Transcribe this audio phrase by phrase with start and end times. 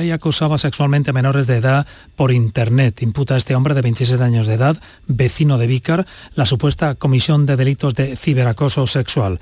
[0.00, 1.86] y acosaba sexualmente a menores de edad
[2.16, 3.02] por Internet.
[3.02, 7.44] Imputa a este hombre de 27 años de edad, vecino de Vícar, la supuesta comisión
[7.44, 9.38] de delitos de ciberacoso sexual.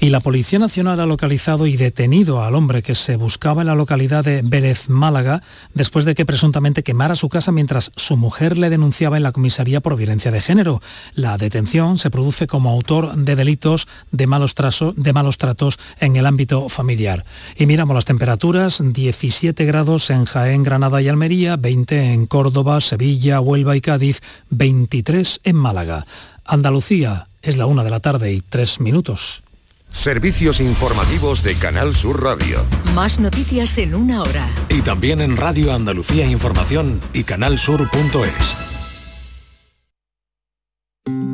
[0.00, 3.76] Y la Policía Nacional ha localizado y detenido al hombre que se buscaba en la
[3.76, 5.42] localidad de Vélez, Málaga,
[5.74, 9.80] después de que presuntamente quemara su casa mientras su mujer le denunciaba en la comisaría
[9.80, 10.82] por violencia de género.
[11.14, 14.54] La detención se produce como autor de delitos de malos,
[14.96, 17.24] de malos tratos en el ámbito familiar.
[17.56, 23.40] Y miramos las temperaturas, 17 grados en Jaén, Granada y Almería, 20 en Córdoba, Sevilla,
[23.40, 26.06] Huelva y Cádiz, 23 en Málaga.
[26.46, 29.42] Andalucía es la una de la tarde y tres minutos.
[29.90, 32.64] Servicios informativos de Canal Sur Radio.
[32.94, 34.48] Más noticias en una hora.
[34.70, 38.56] Y también en Radio Andalucía Información y canalsur.es.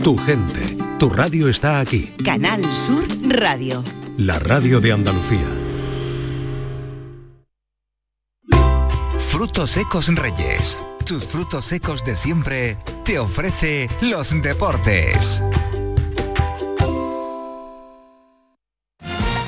[0.02, 2.12] Tu gente, tu radio está aquí.
[2.24, 3.84] Canal Sur Radio.
[4.16, 5.67] La radio de Andalucía.
[9.38, 10.80] Frutos secos Reyes.
[11.06, 15.44] Tus frutos secos de siempre te ofrece los deportes.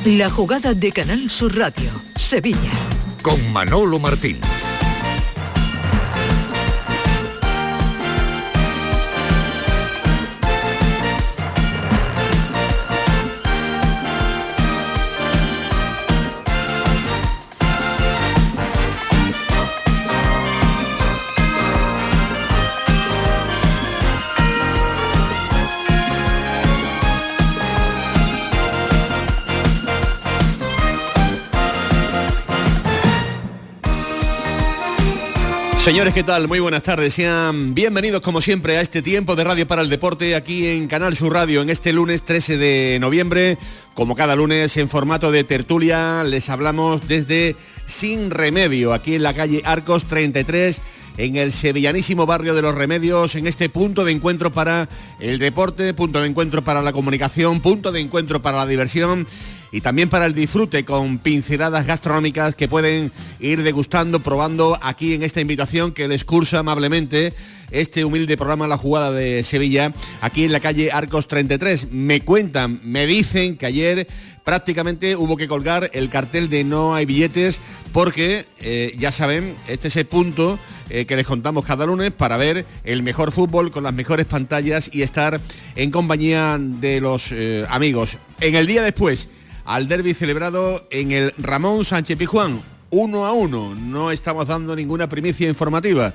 [0.05, 2.71] La jugada de Canal Sur Radio, Sevilla.
[3.21, 4.39] Con Manolo Martín.
[35.91, 36.47] Señores, ¿qué tal?
[36.47, 37.15] Muy buenas tardes.
[37.15, 41.17] Sean bienvenidos como siempre a este tiempo de Radio para el Deporte aquí en Canal
[41.17, 43.59] Sur Radio en este lunes 13 de noviembre.
[43.93, 47.57] Como cada lunes en formato de tertulia les hablamos desde
[47.89, 50.81] Sin Remedio, aquí en la calle Arcos 33
[51.17, 54.89] en el sevillanísimo barrio de los Remedios, en este punto de encuentro para
[55.19, 59.27] el deporte, punto de encuentro para la comunicación, punto de encuentro para la diversión
[59.73, 65.23] y también para el disfrute con pinceladas gastronómicas que pueden ir degustando, probando aquí en
[65.23, 67.33] esta invitación que les cursa amablemente
[67.71, 71.93] este humilde programa La Jugada de Sevilla, aquí en la calle Arcos 33.
[71.93, 74.09] Me cuentan, me dicen que ayer
[74.45, 77.61] prácticamente hubo que colgar el cartel de no hay billetes
[77.93, 80.59] porque eh, ya saben, este es el punto
[80.89, 84.91] eh, que les contamos cada lunes para ver el mejor fútbol con las mejores pantallas
[84.93, 85.41] y estar
[85.77, 88.19] en compañía de los eh, amigos.
[88.41, 89.29] En el día después,
[89.65, 92.61] al derby celebrado en el Ramón Sánchez Pijuán.
[92.91, 96.13] Uno a uno, no estamos dando ninguna primicia informativa.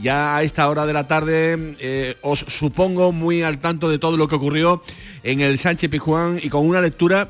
[0.00, 4.16] Ya a esta hora de la tarde eh, os supongo muy al tanto de todo
[4.16, 4.82] lo que ocurrió
[5.22, 7.28] en el Sánchez Pijuán y con una lectura,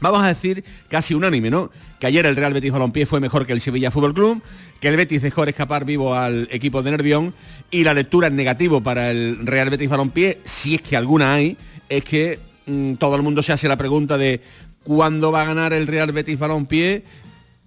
[0.00, 1.70] vamos a decir, casi unánime, ¿no?
[1.98, 4.42] Que ayer el Real Betis Balompié fue mejor que el Sevilla Fútbol Club,
[4.80, 7.34] que el Betis dejó escapar vivo al equipo de Nervión
[7.70, 11.56] y la lectura en negativo para el Real Betis Balompié, si es que alguna hay,
[11.88, 14.40] es que mm, todo el mundo se hace la pregunta de
[14.84, 17.02] cuándo va a ganar el Real Betis Balompié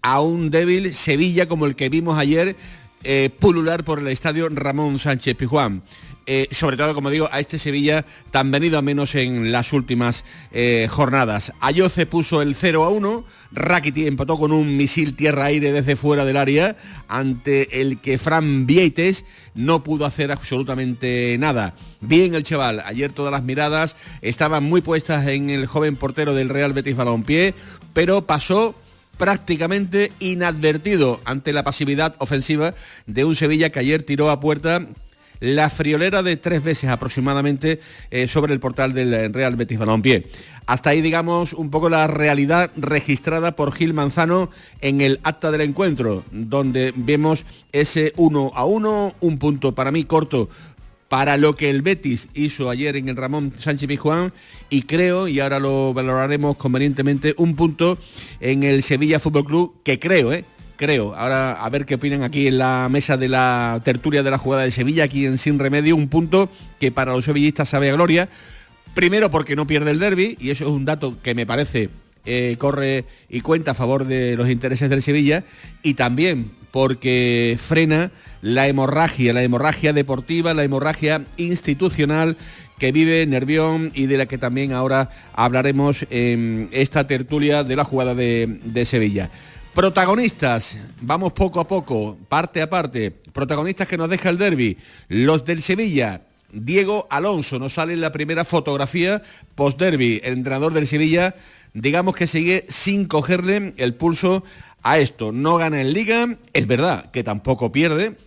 [0.01, 2.55] a un débil Sevilla como el que vimos ayer
[3.03, 5.83] eh, pulular por el estadio Ramón Sánchez Pijuán.
[6.29, 10.25] Eh, sobre todo, como digo, a este Sevilla tan venido a menos en las últimas
[10.51, 11.53] eh, jornadas.
[11.61, 13.23] Ayoce puso el 0 a 1,
[13.53, 16.75] Rakiti empató con un misil tierra-aire desde fuera del área,
[17.07, 19.23] ante el que Fran Vieites
[19.55, 21.75] no pudo hacer absolutamente nada.
[22.01, 26.49] Bien el chaval, ayer todas las miradas estaban muy puestas en el joven portero del
[26.49, 27.53] Real Betis Balompié,
[27.93, 28.75] pero pasó
[29.17, 32.73] prácticamente inadvertido ante la pasividad ofensiva
[33.05, 34.85] de un Sevilla que ayer tiró a puerta
[35.39, 37.79] la friolera de tres veces aproximadamente
[38.11, 40.25] eh, sobre el portal del Real Betis Balompié.
[40.65, 44.49] Hasta ahí, digamos, un poco la realidad registrada por Gil Manzano
[44.81, 50.03] en el acta del encuentro, donde vemos ese 1 a 1, un punto para mí
[50.03, 50.49] corto
[51.07, 54.33] para lo que el Betis hizo ayer en el Ramón Sánchez Pijuán
[54.69, 57.97] y creo, y ahora lo valoraremos convenientemente, un punto
[58.39, 60.43] en el Sevilla Fútbol Club que creo, ¿eh?
[60.77, 61.13] Creo.
[61.15, 64.63] Ahora a ver qué opinan aquí en la mesa de la tertulia de la jugada
[64.63, 68.29] de Sevilla, aquí en Sin Remedio, un punto que para los sevillistas sabe a gloria.
[68.93, 71.89] Primero porque no pierde el derby, y eso es un dato que me parece
[72.25, 75.43] eh, corre y cuenta a favor de los intereses del Sevilla,
[75.83, 82.37] y también porque frena la hemorragia, la hemorragia deportiva, la hemorragia institucional
[82.77, 87.83] que vive Nervión y de la que también ahora hablaremos en esta tertulia de la
[87.83, 89.31] jugada de, de Sevilla.
[89.77, 93.11] Protagonistas, vamos poco a poco, parte a parte.
[93.11, 94.75] Protagonistas que nos deja el derby.
[95.07, 99.21] Los del Sevilla, Diego Alonso, nos sale en la primera fotografía
[99.53, 100.19] post-derby.
[100.23, 101.35] El entrenador del Sevilla,
[101.75, 104.43] digamos que sigue sin cogerle el pulso
[104.81, 105.31] a esto.
[105.31, 108.17] No gana en liga, es verdad que tampoco pierde,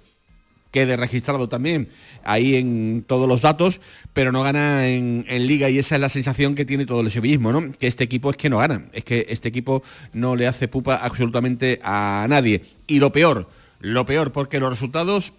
[0.70, 1.88] quede registrado también
[2.24, 3.80] ahí en todos los datos,
[4.12, 7.52] pero no gana en, liga y esa es la sensación que tiene todo el sevillismo,
[7.52, 7.72] ¿no?
[7.72, 9.82] Que este equipo es que no gana, es que este equipo
[10.12, 12.62] no le hace pupa absolutamente a nadie.
[12.86, 13.48] Y lo peor,
[13.80, 15.32] lo peor, porque los resultados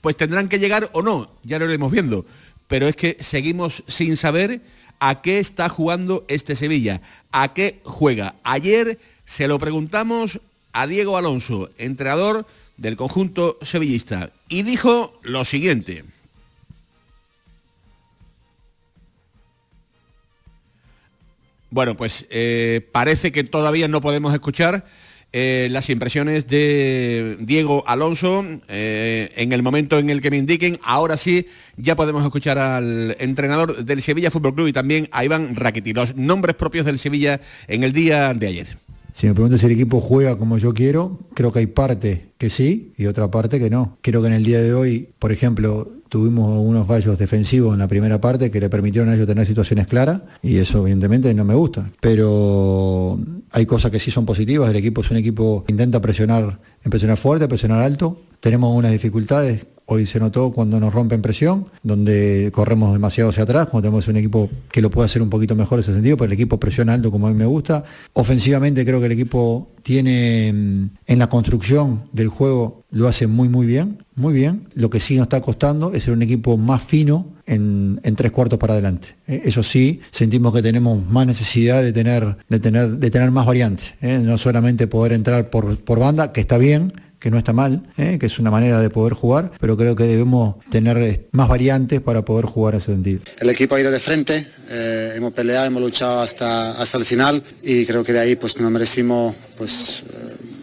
[0.00, 2.26] pues tendrán que llegar o no, ya lo iremos viendo,
[2.68, 4.60] pero es que seguimos sin saber
[4.98, 8.34] a qué está jugando este Sevilla, a qué juega.
[8.44, 10.40] Ayer se lo preguntamos
[10.72, 12.46] a Diego Alonso, entrenador
[12.76, 16.04] del conjunto sevillista, y dijo lo siguiente.
[21.70, 24.84] Bueno, pues eh, parece que todavía no podemos escuchar
[25.32, 30.78] eh, las impresiones de Diego Alonso eh, en el momento en el que me indiquen.
[30.82, 31.46] Ahora sí,
[31.78, 36.14] ya podemos escuchar al entrenador del Sevilla Fútbol Club y también a Iván Rakitic, los
[36.14, 38.66] nombres propios del Sevilla en el día de ayer.
[39.12, 42.50] Si me preguntas si el equipo juega como yo quiero, creo que hay parte que
[42.50, 43.98] sí y otra parte que no.
[44.00, 47.88] Creo que en el día de hoy, por ejemplo, tuvimos unos fallos defensivos en la
[47.88, 51.54] primera parte que le permitieron a ellos tener situaciones claras y eso evidentemente no me
[51.54, 51.90] gusta.
[52.00, 53.18] Pero
[53.50, 54.70] hay cosas que sí son positivas.
[54.70, 58.20] El equipo es un equipo que intenta presionar, presionar fuerte, presionar alto.
[58.40, 63.66] Tenemos unas dificultades Hoy se notó cuando nos rompen presión, donde corremos demasiado hacia atrás,
[63.66, 66.26] cuando tenemos un equipo que lo puede hacer un poquito mejor en ese sentido, pero
[66.26, 67.84] el equipo presiona alto como a mí me gusta.
[68.12, 73.48] Ofensivamente creo que el equipo tiene mm, en la construcción del juego lo hace muy
[73.48, 74.68] muy bien, muy bien.
[74.74, 78.58] Lo que sí nos está costando es ser un equipo más fino en, tres cuartos
[78.58, 79.08] para adelante.
[79.26, 83.46] Eh, eso sí, sentimos que tenemos más necesidad de tener, de tener, de tener más
[83.46, 83.94] variantes.
[84.00, 84.20] ¿eh?
[84.22, 88.18] No solamente poder entrar por, por banda, que está bien, que no está mal, ¿eh?
[88.18, 92.00] que es una manera de poder jugar, pero creo que debemos tener eh, más variantes
[92.00, 93.20] para poder jugar a ese sentido.
[93.38, 97.40] El equipo ha ido de frente, eh, hemos peleado, hemos luchado hasta, hasta el final
[97.62, 100.02] y creo que de ahí pues nos merecimos pues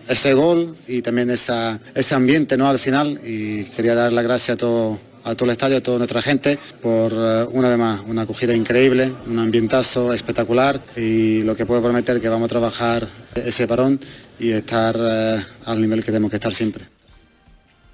[0.09, 2.67] ese gol y también esa, ese ambiente ¿no?
[2.67, 5.99] al final y quería dar las gracias a todo a todo el estadio, a toda
[5.99, 11.65] nuestra gente, por una vez más, una acogida increíble, un ambientazo espectacular y lo que
[11.65, 13.99] puedo prometer que vamos a trabajar ese parón
[14.39, 16.98] y estar eh, al nivel que tenemos que estar siempre.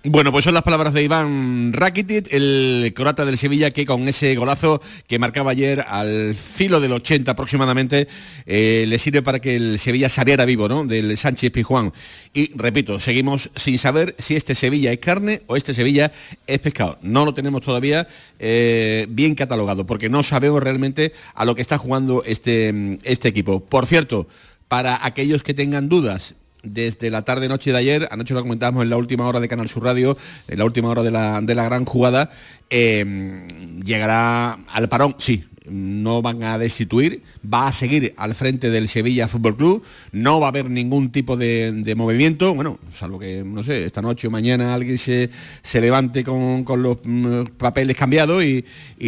[0.08, 4.36] Bueno, pues son las palabras de Iván Rakitic, el croata del Sevilla, que con ese
[4.36, 8.08] golazo que marcaba ayer al filo del 80 aproximadamente,
[8.46, 10.86] eh, le sirve para que el Sevilla saliera vivo, ¿no?
[10.86, 11.92] Del Sánchez Pijuán.
[12.36, 16.12] Y repito, seguimos sin saber si este Sevilla es carne o este Sevilla
[16.46, 17.00] es pescado.
[17.02, 18.08] No lo tenemos todavía
[18.38, 23.60] eh, bien catalogado, porque no sabemos realmente a lo que está jugando este, este equipo.
[23.60, 24.28] Por cierto,
[24.68, 28.98] para aquellos que tengan dudas desde la tarde-noche de ayer, anoche lo comentábamos en la
[28.98, 30.18] última hora de Canal Sur Radio,
[30.48, 32.30] en la última hora de la, gran jugada,
[32.70, 33.48] eh,
[33.84, 37.22] llegará al parón, sí, no van a destituir,
[37.52, 41.38] va a seguir al frente del Sevilla Fútbol Club, no va a haber ningún tipo
[41.38, 45.30] de, movimiento, bueno, salvo que, no sé, esta noche o mañana alguien se,
[45.62, 48.64] se levante con, los mm, papeles cambiados y,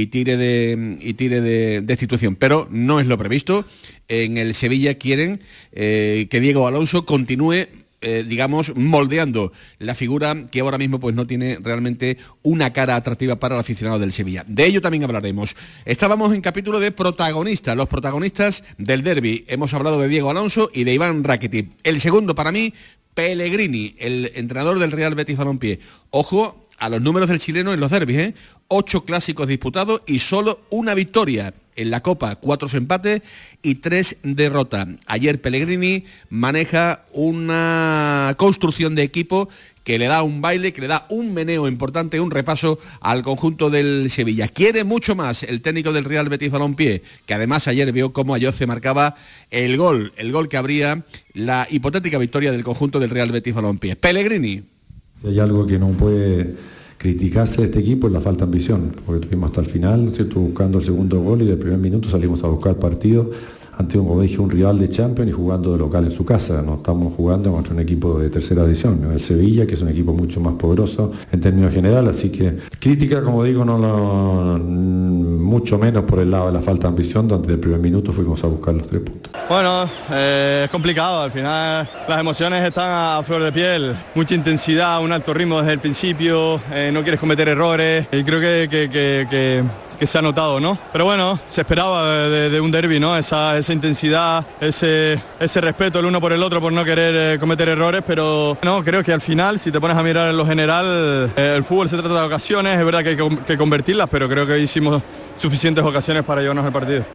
[0.07, 3.65] tire, de, y tire de destitución, pero no es lo previsto.
[4.07, 5.41] En el Sevilla quieren
[5.73, 7.67] eh, que Diego Alonso continúe
[8.07, 13.35] eh, digamos, moldeando la figura que ahora mismo pues no tiene realmente una cara atractiva
[13.35, 14.45] para el aficionado del Sevilla.
[14.47, 15.57] De ello también hablaremos.
[15.83, 19.43] Estábamos en capítulo de protagonistas, los protagonistas del derby.
[19.49, 21.69] Hemos hablado de Diego Alonso y de Iván Rakitic.
[21.83, 22.73] El segundo para mí,
[23.13, 25.81] Pellegrini, el entrenador del Real Betis Balompié.
[26.11, 28.35] Ojo a los números del chileno en los derbis, ¿eh?
[28.67, 33.21] Ocho clásicos disputados y solo una victoria en la Copa, cuatro empates
[33.61, 34.87] y tres derrotas.
[35.05, 39.47] Ayer Pellegrini maneja una construcción de equipo
[39.83, 43.69] que le da un baile, que le da un meneo importante, un repaso al conjunto
[43.69, 44.49] del Sevilla.
[44.49, 48.67] Quiere mucho más el técnico del Real Betis Balompié, que además ayer vio cómo Ayoce
[48.67, 49.15] marcaba
[49.49, 53.95] el gol, el gol que abría la hipotética victoria del conjunto del Real Betis Balompié.
[53.95, 54.76] Pellegrini.
[55.25, 56.55] Hay algo que no puede
[56.97, 60.39] criticarse de este equipo es la falta de ambición, porque tuvimos hasta el final, ¿cierto?
[60.39, 63.31] buscando el segundo gol y de primer minuto salimos a buscar partido
[63.77, 66.61] ante un, como dije, un rival de Champions y jugando de local en su casa.
[66.61, 70.13] No estamos jugando contra un equipo de tercera edición, el Sevilla, que es un equipo
[70.13, 72.17] mucho más poderoso en términos generales.
[72.17, 76.83] Así que crítica, como digo, no lo, mucho menos por el lado de la falta
[76.83, 79.31] de ambición, donde de primer minuto fuimos a buscar los tres puntos.
[79.49, 85.01] Bueno, eh, es complicado, al final las emociones están a flor de piel, mucha intensidad,
[85.01, 88.87] un alto ritmo desde el principio, eh, no quieres cometer errores y creo que, que
[89.29, 89.63] que
[90.05, 90.77] se ha notado, ¿no?
[90.91, 93.17] Pero bueno, se esperaba de, un derby, ¿no?
[93.17, 95.21] Esa, intensidad, ese,
[95.55, 99.03] respeto el uno por el otro por no querer eh, cometer errores, pero no, creo
[99.03, 101.97] que al final, si te pones a mirar en lo general, eh, el fútbol se
[101.97, 105.01] trata de ocasiones, es verdad que hay que, convertirlas, pero creo que hicimos
[105.37, 107.05] suficientes ocasiones para llevarnos el partido.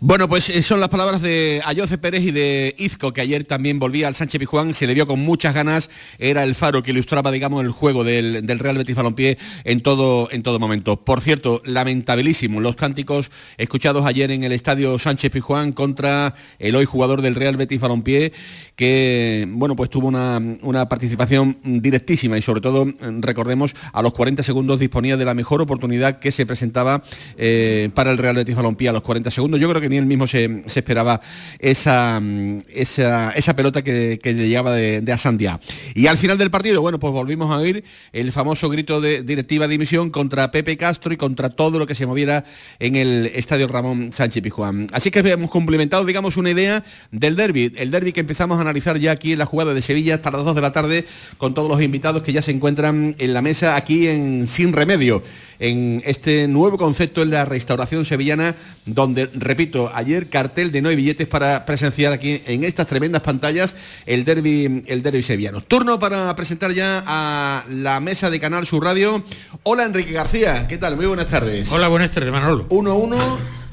[0.00, 3.80] Bueno, pues eh, son las palabras de Ayoce Pérez y de Izco, que ayer también
[3.80, 5.90] volvía al Sánchez Pijuán, se le vio con muchas ganas,
[6.20, 10.44] era el faro que ilustraba, digamos, el juego del, Real Betis Balompié en todo, en
[10.44, 11.04] todo momento.
[11.04, 16.84] Por cierto, lamentabilísimo los cánticos escuchados ayer en el estadio Sánchez Pijuán contra el hoy
[16.84, 18.32] jugador del Real Betis Balompié,
[18.78, 22.86] que, bueno, pues tuvo una, participación directísima y sobre todo,
[23.18, 27.02] recordemos, a los 40 segundos disponía de la mejor oportunidad que se presentaba
[27.36, 29.58] eh, para el Real Betis Balompié a los 40 segundos.
[29.58, 31.20] Yo creo que ni él mismo se, esperaba
[31.58, 32.22] esa,
[32.68, 35.58] esa, pelota que, le llegaba de, de Asandia.
[35.96, 37.82] Y al final del partido, bueno, pues volvimos a oír
[38.12, 41.96] el famoso grito de directiva de dimisión contra Pepe Castro y contra todo lo que
[41.96, 42.44] se moviera
[42.78, 44.86] en el estadio Ramón Sánchez Pijuán.
[44.92, 48.98] Así que hemos complementado, digamos, una idea del derby, el derby que empezamos a analizar
[48.98, 51.04] ya aquí en la jugada de Sevilla hasta las 2 de la tarde
[51.38, 55.22] con todos los invitados que ya se encuentran en la mesa aquí en Sin Remedio,
[55.58, 58.54] en este nuevo concepto en la restauración sevillana,
[58.86, 63.74] donde, repito, ayer cartel de no hay billetes para presenciar aquí en estas tremendas pantallas
[64.06, 65.60] el derby, el derby sevillano.
[65.60, 69.24] Turno para presentar ya a la mesa de Canal Sur Radio.
[69.62, 70.96] Hola Enrique García, ¿qué tal?
[70.96, 71.72] Muy buenas tardes.
[71.72, 72.68] Hola, buenas tardes, Manolo.
[72.68, 73.16] 1-1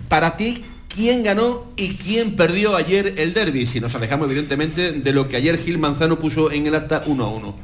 [0.08, 0.64] para ti,
[0.96, 5.36] quién ganó y quién perdió ayer el derby, si nos alejamos evidentemente de lo que
[5.36, 7.56] ayer Gil Manzano puso en el acta 1 a 1.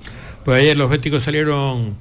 [0.43, 1.95] Pues ayer los béticos salieron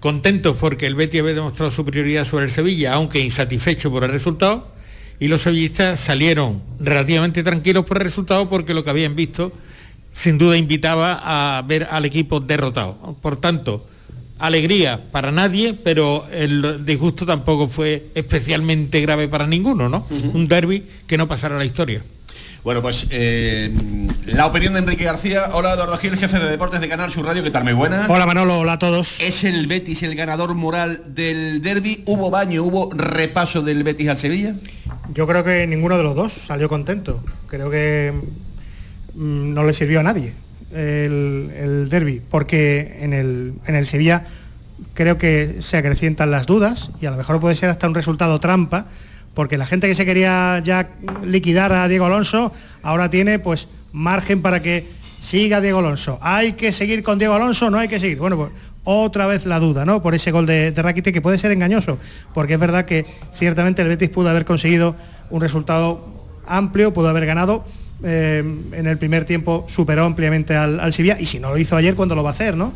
[0.00, 4.70] contentos porque el Betis había demostrado superioridad sobre el Sevilla, aunque insatisfecho por el resultado,
[5.18, 9.52] y los sevillistas salieron relativamente tranquilos por el resultado porque lo que habían visto
[10.12, 13.16] sin duda invitaba a ver al equipo derrotado.
[13.22, 13.86] Por tanto,
[14.38, 20.06] alegría para nadie, pero el disgusto tampoco fue especialmente grave para ninguno, ¿no?
[20.10, 22.02] Un derby que no pasará a la historia.
[22.62, 23.72] Bueno, pues eh,
[24.26, 25.50] la opinión de Enrique García.
[25.52, 27.44] Hola, Eduardo Gil, jefe de deportes de Canal Sur Radio.
[27.44, 27.62] ¿Qué tal?
[27.62, 28.06] Muy buena.
[28.08, 28.58] Hola, Manolo.
[28.58, 29.20] Hola a todos.
[29.20, 32.02] ¿Es el Betis el ganador moral del derby?
[32.06, 34.56] ¿Hubo baño, hubo repaso del Betis al Sevilla?
[35.14, 37.22] Yo creo que ninguno de los dos salió contento.
[37.46, 38.12] Creo que
[39.14, 40.34] mm, no le sirvió a nadie
[40.72, 44.24] el, derby, porque en el, en el Sevilla
[44.94, 48.38] creo que se acrecientan las dudas y a lo mejor puede ser hasta un resultado
[48.40, 48.86] trampa,
[49.34, 50.88] porque la gente que se quería ya
[51.24, 54.86] liquidar a Diego Alonso ahora tiene pues margen para que
[55.18, 56.18] siga Diego Alonso.
[56.22, 57.70] ¿Hay que seguir con Diego Alonso?
[57.70, 58.18] No hay que seguir.
[58.18, 58.52] Bueno, pues
[58.84, 60.00] otra vez la duda, ¿no?
[60.00, 61.98] Por ese gol de, de que puede ser engañoso,
[62.32, 63.04] porque es verdad que
[63.34, 64.94] ciertamente el Betis pudo haber conseguido
[65.28, 66.06] un resultado
[66.46, 67.64] amplio, pudo haber ganado,
[68.04, 71.94] eh, en el primer tiempo superó ampliamente al, al y si no lo hizo ayer,
[71.94, 72.72] ¿cuándo lo va a hacer, no?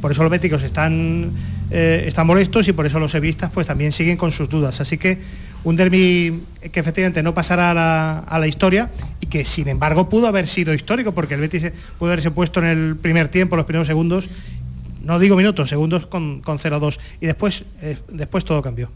[0.00, 1.30] Por eso los béticos están,
[1.70, 4.80] eh, están molestos y por eso los sevistas pues también siguen con sus dudas.
[4.80, 5.18] Así que
[5.62, 10.46] un derby que efectivamente no pasará a la, historia y que sin embargo pudo haber
[10.48, 14.30] sido histórico porque el Betis pudo haberse puesto en el primer tiempo, los primeros segundos,
[15.02, 18.90] no digo minutos, segundos con, con 0-2 y después, eh, después todo cambió.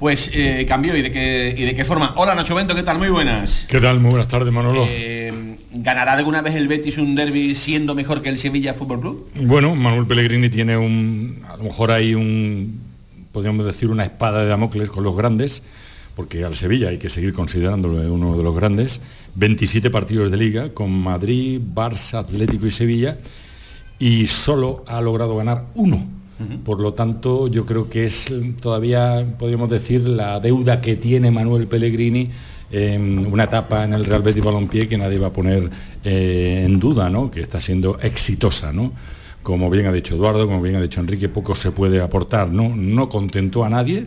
[0.00, 2.14] Pues eh, cambió y de qué y de qué forma.
[2.16, 2.96] Hola Nacho Bento, ¿qué tal?
[2.96, 3.66] Muy buenas.
[3.68, 4.00] ¿Qué tal?
[4.00, 4.86] Muy buenas tardes, Manolo.
[4.88, 9.30] Eh, ¿Ganará alguna vez el Betis un derby siendo mejor que el Sevilla Fútbol Club?
[9.34, 11.42] Bueno, Manuel Pellegrini tiene un.
[11.46, 12.80] A lo mejor hay un.
[13.30, 15.62] podríamos decir una espada de Damocles con los grandes,
[16.16, 19.02] porque al Sevilla hay que seguir considerándolo uno de los grandes.
[19.34, 23.18] 27 partidos de liga con Madrid, Barça, Atlético y Sevilla,
[23.98, 26.19] y solo ha logrado ganar uno
[26.64, 31.66] por lo tanto, yo creo que es todavía, podríamos decir, la deuda que tiene Manuel
[31.66, 32.30] Pellegrini
[32.70, 35.68] en una etapa en el Real Betis Balompié que nadie va a poner
[36.04, 37.30] eh, en duda, ¿no?
[37.30, 38.72] que está siendo exitosa.
[38.72, 38.92] ¿no?
[39.42, 42.50] Como bien ha dicho Eduardo, como bien ha dicho Enrique, poco se puede aportar.
[42.50, 44.06] No, no contentó a nadie,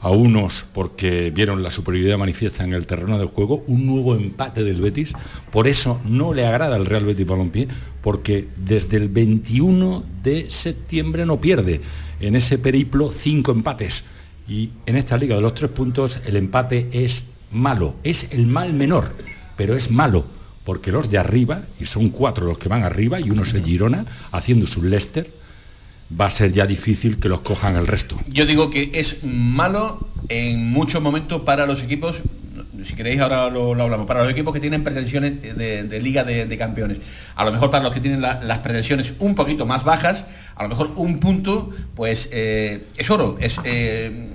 [0.00, 4.64] a unos porque vieron la superioridad manifiesta en el terreno de juego, un nuevo empate
[4.64, 5.12] del Betis,
[5.50, 7.68] por eso no le agrada al Real Betis Balompié,
[8.02, 11.80] porque desde el 21 de septiembre no pierde
[12.20, 14.04] en ese periplo cinco empates.
[14.48, 18.72] Y en esta liga de los tres puntos el empate es malo, es el mal
[18.72, 19.12] menor,
[19.56, 20.24] pero es malo,
[20.64, 24.04] porque los de arriba, y son cuatro los que van arriba, y uno es Girona,
[24.32, 25.30] haciendo su Leicester,
[26.08, 28.18] va a ser ya difícil que los cojan el resto.
[28.28, 32.22] Yo digo que es malo en muchos momentos para los equipos,
[32.84, 36.98] si queréis ahora lo, hablamos, para los equipos que tienen pretensiones de, liga de, campeones.
[37.34, 40.68] A lo mejor para los que tienen las pretensiones un poquito más bajas, a lo
[40.68, 43.60] mejor un punto, pues eh, es oro, es...
[43.64, 44.30] Eh,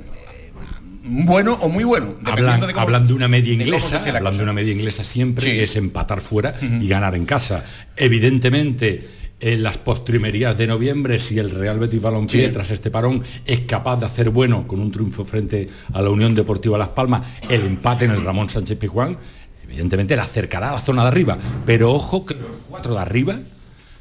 [1.03, 2.15] bueno o muy bueno.
[2.23, 6.55] Hablan de, de una media inglesa, hablando de una media inglesa siempre, es empatar fuera
[6.61, 7.63] y ganar en casa.
[7.95, 13.61] Evidentemente, en las postrimerías de noviembre si el Real Betis Balompié tras este parón es
[13.61, 17.61] capaz de hacer bueno con un triunfo frente a la Unión Deportiva Las Palmas el
[17.61, 19.17] empate en el Ramón Sánchez Pizjuán
[19.63, 23.39] evidentemente le acercará a la zona de arriba pero ojo que los cuatro de arriba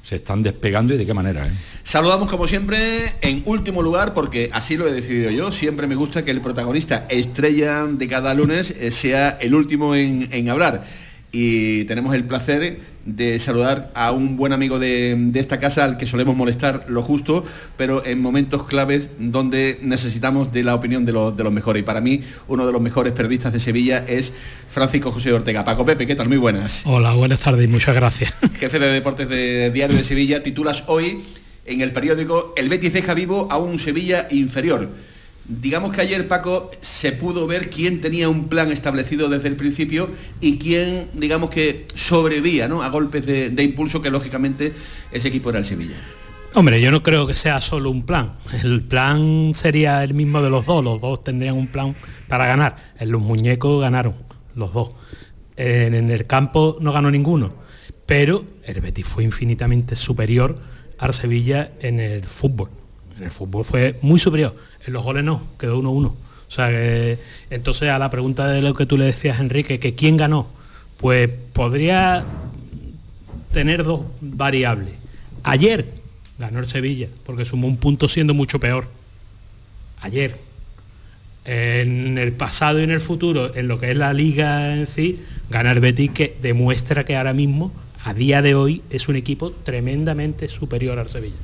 [0.02, 1.46] se están despegando y de qué manera.
[1.46, 1.50] ¿eh?
[1.82, 2.78] Saludamos como siempre
[3.20, 5.52] en último lugar porque así lo he decidido yo.
[5.52, 10.28] Siempre me gusta que el protagonista estrella de cada lunes eh, sea el último en,
[10.32, 10.84] en hablar.
[11.32, 15.96] Y tenemos el placer de saludar a un buen amigo de, de, esta casa al
[15.96, 17.44] que solemos molestar lo justo,
[17.76, 21.80] pero en momentos claves donde necesitamos de la opinión de los, de los mejores.
[21.80, 24.32] Y para mí, uno de los mejores periodistas de Sevilla es
[24.68, 25.64] Francisco José Ortega.
[25.64, 26.28] Paco Pepe, ¿qué tal?
[26.28, 26.82] Muy buenas.
[26.84, 28.32] Hola, buenas tardes y muchas gracias.
[28.58, 31.22] Jefe de deportes de Diario de Sevilla, titulas hoy
[31.66, 34.88] en el periódico El Betis deja vivo a un Sevilla inferior.
[35.46, 40.08] Digamos que ayer, Paco, se pudo ver quién tenía un plan establecido desde el principio
[40.40, 42.82] y quién, digamos que, sobrevía ¿no?
[42.82, 44.72] a golpes de, de impulso que, lógicamente,
[45.10, 45.96] ese equipo era el Sevilla.
[46.52, 48.32] Hombre, yo no creo que sea solo un plan.
[48.64, 50.82] El plan sería el mismo de los dos.
[50.82, 51.94] Los dos tendrían un plan
[52.26, 52.76] para ganar.
[52.98, 54.14] En los muñecos ganaron
[54.56, 54.90] los dos.
[55.56, 57.54] En, el campo no ganó ninguno.
[58.04, 60.56] Pero el Betis fue infinitamente superior
[60.98, 62.70] al Sevilla en el fútbol.
[63.16, 64.56] En el fútbol fue muy superior.
[64.90, 66.06] Los goles no, quedó 1-1.
[66.06, 66.68] O sea
[67.50, 70.48] entonces a la pregunta de lo que tú le decías, Enrique, que quién ganó,
[70.96, 72.24] pues podría
[73.52, 74.94] tener dos variables.
[75.42, 75.86] Ayer
[76.38, 78.88] ganó el Sevilla, porque sumó un punto siendo mucho peor.
[80.00, 80.36] Ayer.
[81.46, 85.20] En el pasado y en el futuro, en lo que es la liga en sí,
[85.48, 87.72] gana el Betis que demuestra que ahora mismo
[88.04, 91.36] a día de hoy es un equipo tremendamente superior al Sevilla.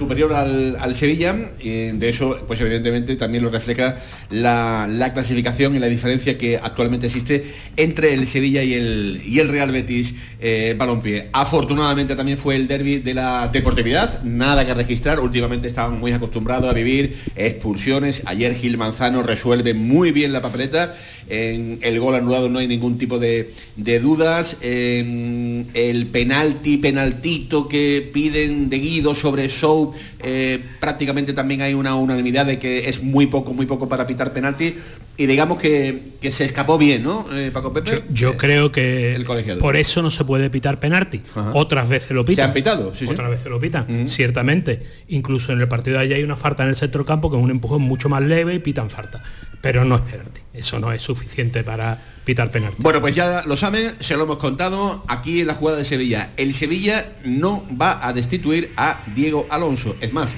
[0.00, 3.96] Superior al, al Sevilla, y de eso, pues evidentemente también lo refleja
[4.30, 7.44] la, la, clasificación y la diferencia que actualmente existe
[7.76, 11.28] entre el Sevilla y el, y el Real Betis eh, Balompié.
[11.34, 16.70] Afortunadamente también fue el derby de la deportividad, nada que registrar, últimamente estaban muy acostumbrados
[16.70, 20.96] a vivir expulsiones, ayer Gil Manzano resuelve muy bien la papeleta,
[21.30, 23.54] en el gol anulado no hay ningún tipo de,
[24.02, 31.72] dudas, en el penalti, penaltito que piden de Guido sobre Show, eh, prácticamente también hay
[31.74, 34.74] una unanimidad de que es muy poco, muy poco para pitar penalti
[35.20, 38.04] y digamos que, que se escapó bien, ¿no, eh, Paco Pepe?
[38.08, 39.26] Yo, yo creo que el
[39.58, 41.20] por eso no se puede pitar penalti.
[41.34, 41.50] Ajá.
[41.52, 42.36] Otras veces lo pitan.
[42.36, 43.32] Se han pitado, sí, Otras sí.
[43.32, 44.08] veces lo pitan, uh -huh.
[44.08, 44.82] ciertamente.
[45.08, 47.42] Incluso en el partido de allá hay una falta en el centro campo que es
[47.42, 49.20] un empujón mucho más leve y pitan falta.
[49.60, 50.40] Pero no es penalti.
[50.54, 52.76] Eso no es suficiente para pitar penalti.
[52.78, 56.30] Bueno, pues ya lo saben, se lo hemos contado aquí en la jugada de Sevilla.
[56.38, 59.96] El Sevilla no va a destituir a Diego Alonso.
[60.00, 60.30] Es más,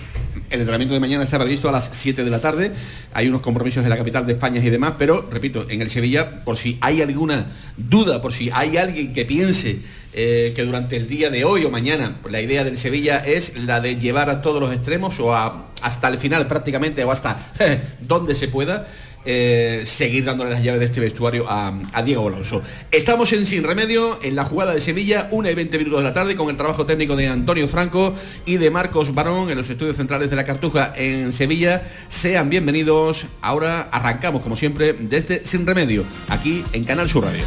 [0.52, 2.72] el entrenamiento de mañana está previsto a las 7 de la tarde.
[3.14, 6.44] Hay unos compromisos en la capital de España y demás, pero repito, en el Sevilla,
[6.44, 9.80] por si hay alguna duda, por si hay alguien que piense
[10.12, 13.80] eh, que durante el día de hoy o mañana la idea del Sevilla es la
[13.80, 17.52] de llevar a todos los extremos o hasta el final prácticamente o hasta
[18.00, 18.86] donde se pueda.
[19.24, 21.72] Eh, seguir dándole las llaves de este vestuario a,
[22.04, 22.60] Diego Alonso.
[22.90, 26.12] Estamos en Sin Remedio, en la jugada de Sevilla, 1 y 20 minutos de la
[26.12, 28.14] tarde, con el trabajo técnico de Antonio Franco
[28.46, 31.88] y de Marcos Barón en los estudios centrales de la Cartuja en Sevilla.
[32.08, 33.26] Sean bienvenidos.
[33.40, 37.44] Ahora arrancamos, como siempre, desde Sin Remedio, aquí en Canal Sur Radio.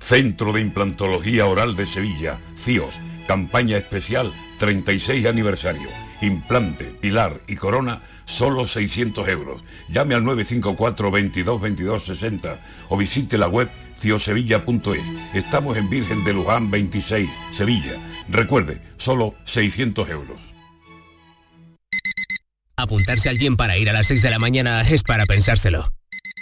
[0.00, 2.94] Centro de Implantología Oral de Sevilla, CIOS,
[3.28, 5.88] campaña especial 36 aniversario
[6.24, 9.62] implante, pilar y corona, solo 600 euros.
[9.88, 15.34] Llame al 954 22 22 60 o visite la web ciosevilla.es.
[15.34, 17.94] Estamos en Virgen de Luján 26, Sevilla.
[18.28, 20.40] Recuerde, solo 600 euros.
[22.76, 25.88] Apuntarse al gym para ir a las 6 de la mañana es para pensárselo.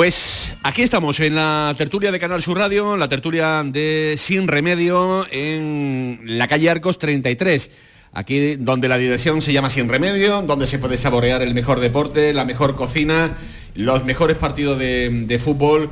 [0.00, 5.26] Pues aquí estamos en la tertulia de Canal Sur Radio, la tertulia de Sin Remedio
[5.30, 7.70] en la calle Arcos 33.
[8.14, 12.32] Aquí donde la dirección se llama Sin Remedio, donde se puede saborear el mejor deporte,
[12.32, 13.36] la mejor cocina,
[13.74, 15.90] los mejores partidos de, fútbol,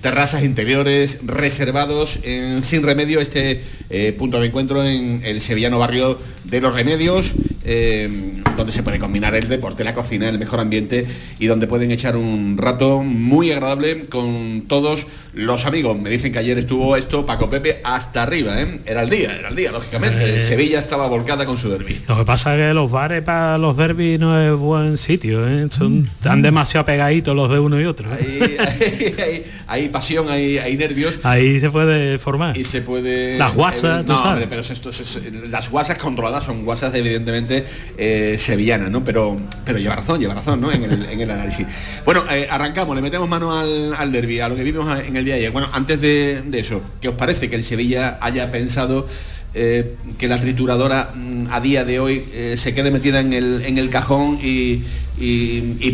[0.00, 3.60] terrazas interiores reservados en Sin Remedio, este
[3.90, 8.98] eh, punto de encuentro en el sevillano barrio de los Remedios, eh, donde se puede
[8.98, 11.06] combinar el deporte, la cocina, el mejor ambiente
[11.38, 15.06] y donde pueden echar un rato muy agradable con todos
[15.38, 15.96] los amigos.
[15.98, 18.80] Me dicen que ayer estuvo esto, Paco Pepe, hasta arriba, ¿eh?
[18.84, 20.38] Era el día, era el día, lógicamente.
[20.38, 20.42] Eh.
[20.42, 22.00] Sevilla estaba volcada con su derby.
[22.08, 25.68] Lo que pasa es que los bares para los derbis no es buen sitio, ¿eh?
[25.70, 28.08] Son, están demasiado pegaditos los de uno y otro.
[28.14, 28.56] ¿eh?
[28.58, 31.18] Hay, hay- hay pasión, hay, nervios.
[31.22, 32.56] Ahí se puede formar.
[32.56, 33.38] Y se puede...
[33.38, 34.32] Las guasas, eh, tú no, sabes.
[34.32, 35.20] hombre, pero esto es- es-
[35.50, 37.64] las guasas controladas son guasas evidentemente
[37.96, 39.04] eh, sevillanas, ¿no?
[39.04, 40.72] Pero, pero lleva razón, lleva razón, ¿no?
[40.72, 41.66] En el, en el análisis.
[42.04, 45.68] Bueno, arrancamos, le metemos mano al, al derby, a lo que vimos en el Bueno,
[45.72, 49.06] antes de, de eso, ¿qué os parece que el Sevilla haya pensado
[49.54, 53.62] eh, que la trituradora mm, a día de hoy eh, se quede metida en el,
[53.62, 54.82] en el cajón y,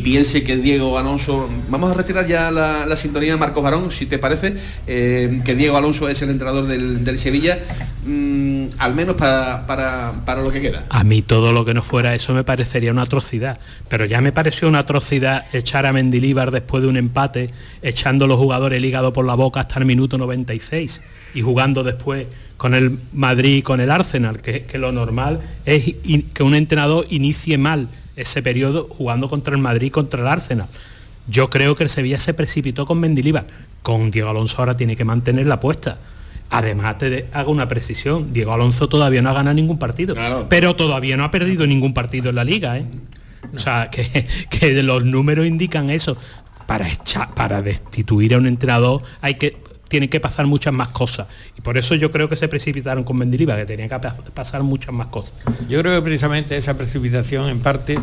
[0.02, 4.18] piense que Diego Alonso, vamos a retirar ya la, sintonía de Marcos Barón, si te
[4.18, 4.54] parece,
[4.86, 7.58] eh, que Diego Alonso es el entrenador del, del Sevilla,
[8.04, 10.84] mm, al menos para, para, para lo que queda.
[10.90, 13.60] A mí todo lo que no fuera eso me parecería una atrocidad.
[13.88, 18.38] Pero ya me pareció una atrocidad echar a Mendilíbar después de un empate, echando los
[18.38, 21.00] jugadores el hígado por la boca hasta el minuto 96
[21.34, 25.88] y jugando después con el Madrid y con el Arsenal, que, que lo normal es
[26.04, 30.26] in- que un entrenador inicie mal ese periodo jugando contra el Madrid y contra el
[30.28, 30.66] Arsenal.
[31.26, 33.46] Yo creo que el Sevilla se precipitó con Mendilíbar.
[33.82, 35.98] Con Diego Alonso ahora tiene que mantener la apuesta.
[36.50, 38.32] Además, te de- hago una precisión.
[38.32, 40.14] Diego Alonso todavía no ha ganado ningún partido.
[40.48, 42.78] Pero todavía no ha perdido ningún partido en la liga.
[42.78, 42.84] ¿eh?
[43.54, 46.16] O sea, que, que los números indican eso.
[46.66, 49.56] Para, echar- para destituir a un entrenador hay que
[49.94, 51.28] tienen que pasar muchas más cosas.
[51.56, 54.64] Y por eso yo creo que se precipitaron con Mendilibar, que tenía que pa- pasar
[54.64, 55.32] muchas más cosas.
[55.68, 57.96] Yo creo que precisamente esa precipitación en parte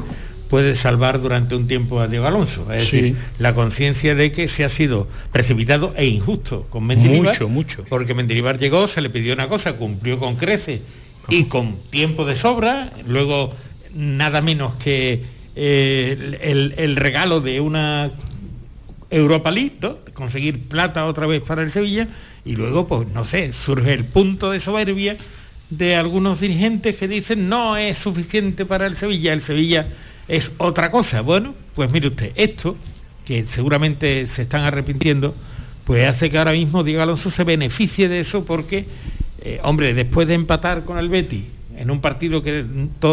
[0.49, 2.71] puede salvar durante un tiempo a Diego Alonso.
[2.71, 2.95] Es Sí.
[3.01, 7.33] decir, la conciencia de que se ha sido precipitado e injusto con Mendilibar.
[7.33, 7.83] Mucho, mucho.
[7.89, 10.81] Porque Mendilibar llegó, se le pidió una cosa, cumplió con crece
[11.27, 12.89] y con tiempo de sobra.
[13.05, 13.53] Luego,
[13.93, 15.21] nada menos que
[15.57, 18.11] eh, el, el regalo de una
[19.11, 19.77] Europa League,
[20.13, 22.07] conseguir plata otra vez para el Sevilla
[22.45, 25.17] y luego, pues no sé, surge el punto de soberbia
[25.69, 29.87] de algunos dirigentes que dicen no es suficiente para el Sevilla, el Sevilla
[30.27, 31.21] es otra cosa.
[31.21, 32.77] Bueno, pues mire usted, esto,
[33.25, 35.35] que seguramente se están arrepintiendo,
[35.85, 38.85] pues hace que ahora mismo Diego Alonso se beneficie de eso porque,
[39.41, 41.43] eh, hombre, después de empatar con el Betis,
[41.77, 42.65] en un partido que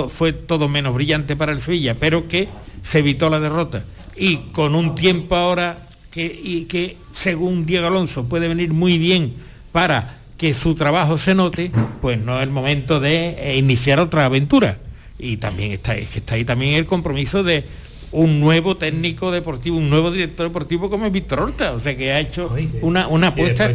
[0.09, 2.49] fue todo menos brillante para el Sevilla, pero que
[2.83, 3.85] se evitó la derrota,
[4.17, 9.35] y con un tiempo ahora que, y que según Diego Alonso puede venir muy bien
[9.73, 14.25] para que su trabajo se note, pues no es el momento de eh, iniciar otra
[14.25, 14.79] aventura.
[15.19, 17.65] Y también está, es que está ahí también el compromiso de,
[18.11, 22.13] un nuevo técnico deportivo, un nuevo director deportivo como es Víctor Horta, o sea que
[22.13, 23.71] ha hecho una, una apuesta,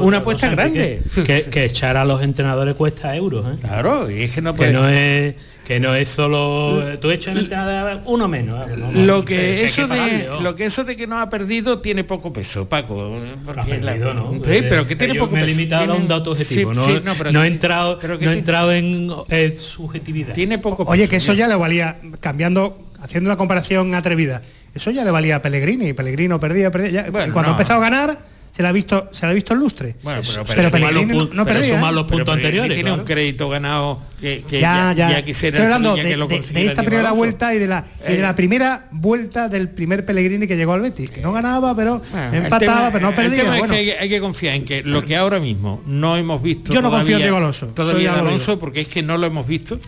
[0.00, 1.00] una apuesta grande.
[1.14, 3.46] Que, que, echar a los entrenadores cuesta euros.
[3.46, 3.58] ¿eh?
[3.60, 4.70] Claro, y es que no puede...
[4.70, 5.34] Que no es
[5.68, 8.74] que no es solo tú hecho en entrenador uno menos ¿eh?
[8.74, 12.32] no, lo que eso de lo que eso de que no ha perdido tiene poco
[12.32, 14.32] peso Paco porque ha perdido, ¿no?
[14.32, 15.44] sí, pero que tiene poco me peso.
[15.44, 18.16] he limitado a un dato objetivo sí, no, sí, no, pero no he entrado pero
[18.18, 20.32] no he entrado en, en subjetividad.
[20.32, 24.40] Tiene poco peso oye que eso ya le valía cambiando haciendo una comparación atrevida
[24.74, 27.82] eso ya le valía a Pellegrini Pellegrino perdía, perdía ya, bueno, cuando ha empezado a
[27.82, 28.18] ganar
[28.58, 29.94] se le ha visto se le ha visto el lustre.
[30.02, 33.02] Bueno, pero, pero, pero Pellegrini no, no perdía sumar los puntos anteriores tiene claro.
[33.02, 36.40] un crédito ganado que, que ya, ya, ya, quisiera hablando de, de, que lo de,
[36.40, 40.48] de esta primera vuelta y de la y de la primera vuelta del primer Pellegrini
[40.48, 43.42] que llegó al Betis que no ganaba pero bueno, empataba tema, pero no perdía.
[43.42, 43.74] el tema bueno.
[43.74, 46.72] es que hay, hay, que confiar en que lo que ahora mismo no hemos visto
[46.72, 49.46] yo no todavía, confío en Diego Alonso todavía Alonso porque es que no lo hemos
[49.46, 49.78] visto.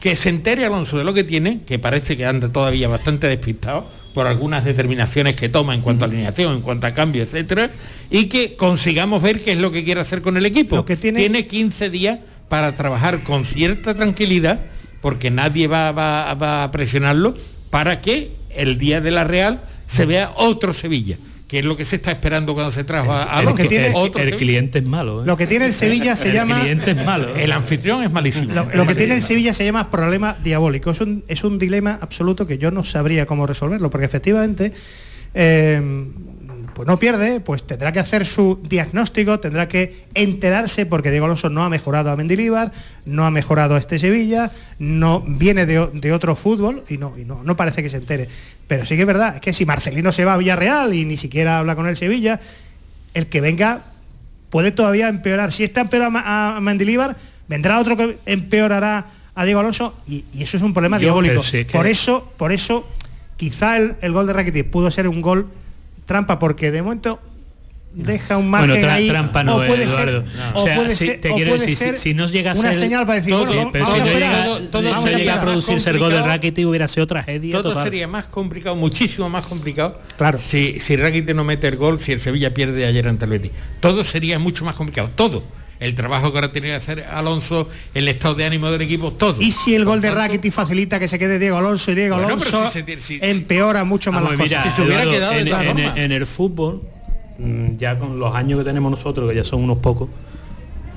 [0.00, 3.88] Que se entere Alonso de lo que tiene que parece que anda todavía bastante despistado
[4.14, 7.70] por algunas determinaciones que toma en cuanto a alineación, en cuanto a cambio, etcétera,
[8.10, 10.76] y que consigamos ver qué es lo que quiere hacer con el equipo.
[10.76, 11.20] Lo que tiene...
[11.20, 12.18] tiene 15 días
[12.48, 14.60] para trabajar con cierta tranquilidad,
[15.00, 17.34] porque nadie va, va, va a presionarlo,
[17.70, 21.16] para que el día de la Real se vea otro Sevilla
[21.48, 23.62] que es lo que se está esperando cuando se trajo a, a el, Alonso.
[23.62, 25.22] que tiene, otro el, el cliente es malo.
[25.22, 25.26] ¿eh?
[25.26, 26.56] Lo que tiene el Sevilla se el llama.
[26.56, 27.34] El cliente es malo.
[27.34, 27.44] ¿eh?
[27.44, 28.52] El anfitrión es malísimo.
[28.52, 30.90] Lo, lo que tiene el Sevilla se llama problema diabólico.
[30.90, 34.72] Es un, es un dilema absoluto que yo no sabría cómo resolverlo, porque efectivamente.
[35.34, 35.80] Eh,
[36.78, 41.50] pues no pierde, pues tendrá que hacer su diagnóstico, tendrá que enterarse, porque Diego Alonso
[41.50, 42.70] no ha mejorado a Mendilíbar,
[43.04, 47.24] no ha mejorado a este Sevilla, no viene de, de otro fútbol y, no, y
[47.24, 48.28] no, no parece que se entere.
[48.68, 51.16] Pero sí que es verdad, es que si Marcelino se va a Villarreal y ni
[51.16, 52.38] siquiera habla con el Sevilla,
[53.12, 53.80] el que venga
[54.48, 55.50] puede todavía empeorar.
[55.50, 57.16] Si está empeorado a, Mendilíbar,
[57.48, 61.42] vendrá otro que empeorará a Diego Alonso y, y eso es un problema Yo, diabólico.
[61.42, 61.72] sí, que...
[61.76, 62.86] Por eso, por eso,
[63.36, 65.50] quizá el, el gol de Rakitic pudo ser un gol
[66.08, 67.20] trampa porque de momento
[67.92, 69.08] deja un margen bueno, tra ahí.
[69.08, 70.24] trampa no o puede es, ser, no.
[70.54, 72.32] o o sea, puede si, ser, te o quiero puede decir, ser si, si nos
[72.32, 74.44] llega a una ser señal para decir todo, bueno, sí, pero vamos si no llega,
[74.44, 77.84] todo, todo a más producirse el gol de Rakitic hubiera sido tragedia todo total.
[77.84, 80.00] sería más complicado muchísimo más complicado.
[80.16, 80.38] Claro.
[80.38, 83.52] Si si Rakitic no mete el gol si el Sevilla pierde ayer ante el Betis
[83.80, 85.44] todo sería mucho más complicado todo
[85.80, 89.40] el trabajo que ahora tiene que hacer Alonso, el estado de ánimo del equipo, todo.
[89.40, 92.28] Y si el gol de Rakitic facilita que se quede Diego Alonso y Diego Bueno,
[92.34, 94.74] Alonso pero si se- si- empeora mucho más Vamos, las mira, cosas.
[94.74, 96.82] Si se hubiera Eduardo, quedado de en, en- el fútbol,
[97.38, 100.08] mm, ya con los años que tenemos nosotros, que ya son unos pocos,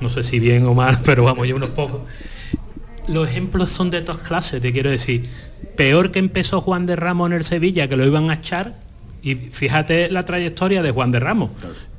[0.00, 2.00] no sé si bien o mal, pero vamos, ya unos pocos.
[3.08, 5.28] Los ejemplos son de todas clases, te quiero decir.
[5.76, 8.74] Peor que empezó Juan de Ramos en el Sevilla, que lo iban a echar,
[9.22, 11.50] y fíjate la trayectoria de Juan de Ramos.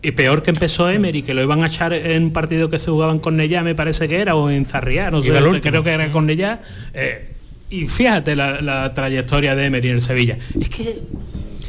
[0.01, 2.91] Y peor que empezó Emery, que lo iban a echar en un partido que se
[2.91, 5.31] jugaban con Cornellá, me parece que era, o en Zarriá, no sé,
[5.61, 6.61] creo que era con Cornellá.
[6.93, 7.29] eh,
[7.69, 10.37] y fíjate la, la trayectoria de Emery en el Sevilla.
[10.59, 11.01] Es que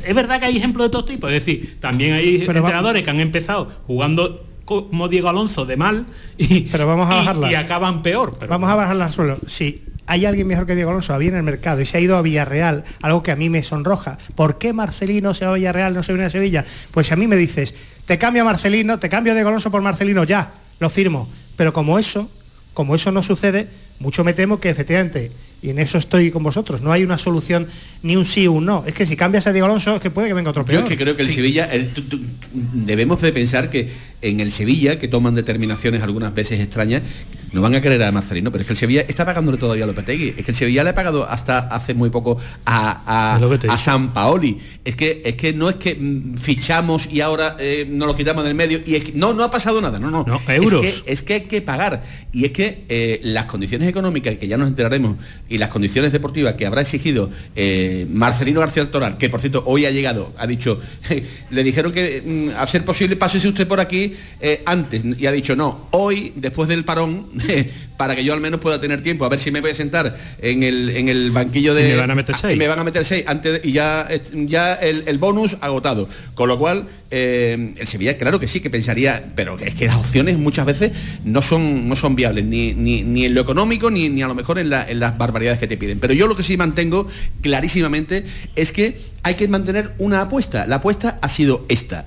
[0.07, 3.11] es verdad que hay ejemplos de todo tipo, es decir, también hay Pero entrenadores que
[3.11, 6.05] han empezado jugando como Diego Alonso de mal
[6.37, 7.51] y, Pero vamos a bajarla.
[7.51, 8.37] y acaban peor.
[8.39, 9.39] Pero Vamos a bajarla al suelo.
[9.47, 12.17] Si hay alguien mejor que Diego Alonso, había en el mercado y se ha ido
[12.17, 14.19] a Villarreal, algo que a mí me sonroja.
[14.35, 16.65] ¿Por qué Marcelino se va a Villarreal, no se viene a Sevilla?
[16.91, 17.75] Pues si a mí me dices,
[18.07, 21.29] te cambio a Marcelino, te cambio a Diego Alonso por Marcelino, ya, lo firmo.
[21.57, 22.29] Pero como eso,
[22.75, 23.69] como eso no sucede,
[24.01, 25.31] mucho me temo que efectivamente,
[25.63, 27.67] y en eso estoy con vosotros, no hay una solución
[28.03, 28.85] ni un sí o un no.
[28.87, 30.83] Es que si cambias a Diego Alonso, es que puede que venga otro Yo peor.
[30.83, 31.91] es que creo que el Sevilla, el-
[32.53, 33.89] debemos de pensar que
[34.29, 37.03] en el Sevilla, que toman determinaciones algunas veces extrañas,
[37.53, 39.87] no van a querer a Marcelino, pero es que el Sevilla está pagándole todavía a
[39.87, 40.35] Lopetegui.
[40.37, 43.79] Es que el Sevilla le ha pagado hasta hace muy poco a, a, a.
[43.79, 44.59] San Paoli.
[44.85, 48.43] Es que, es que no es que mm, fichamos y ahora eh, nos lo quitamos
[48.45, 48.81] del medio.
[48.85, 50.01] Y es que, no, no ha pasado nada.
[50.01, 50.25] No, no.
[50.27, 50.85] No, Es euros.
[51.05, 52.03] que- es que hay que pagar.
[52.33, 55.17] Y es que eh, las condiciones económicas, que ya nos enteraremos,
[55.49, 59.87] y las condiciones deportivas que habrá exigido eh, Marcelino García Toral, que por cierto hoy
[59.87, 60.81] ha llegado, ha dicho,
[61.51, 62.21] le dijeron que
[62.57, 66.33] mm, a ser posible pásese usted por aquí eh, antes, y ha dicho no, hoy,
[66.37, 67.27] después del parón,
[67.97, 70.17] para que yo al menos pueda tener tiempo, a ver si me voy a sentar
[70.43, 71.89] en el, en el banquillo de...
[71.91, 72.55] Y me van a meter seis.
[72.57, 76.09] y me van a meter seis antes de- y ya, ya el, el bonus agotado.
[76.35, 79.97] Con lo cual, eh, el Sevilla, claro que sí, que pensaría, pero es que las
[79.97, 80.91] opciones muchas veces
[81.25, 84.35] no son, no son viables, ni, ni, ni en lo económico, ni, ni a lo
[84.35, 86.01] mejor en, la- en las barbaridades que te piden.
[86.01, 87.07] Pero yo lo que sí mantengo
[87.43, 88.25] clarísimamente
[88.57, 90.67] es que hay que mantener una apuesta.
[90.67, 92.07] La apuesta ha sido esta.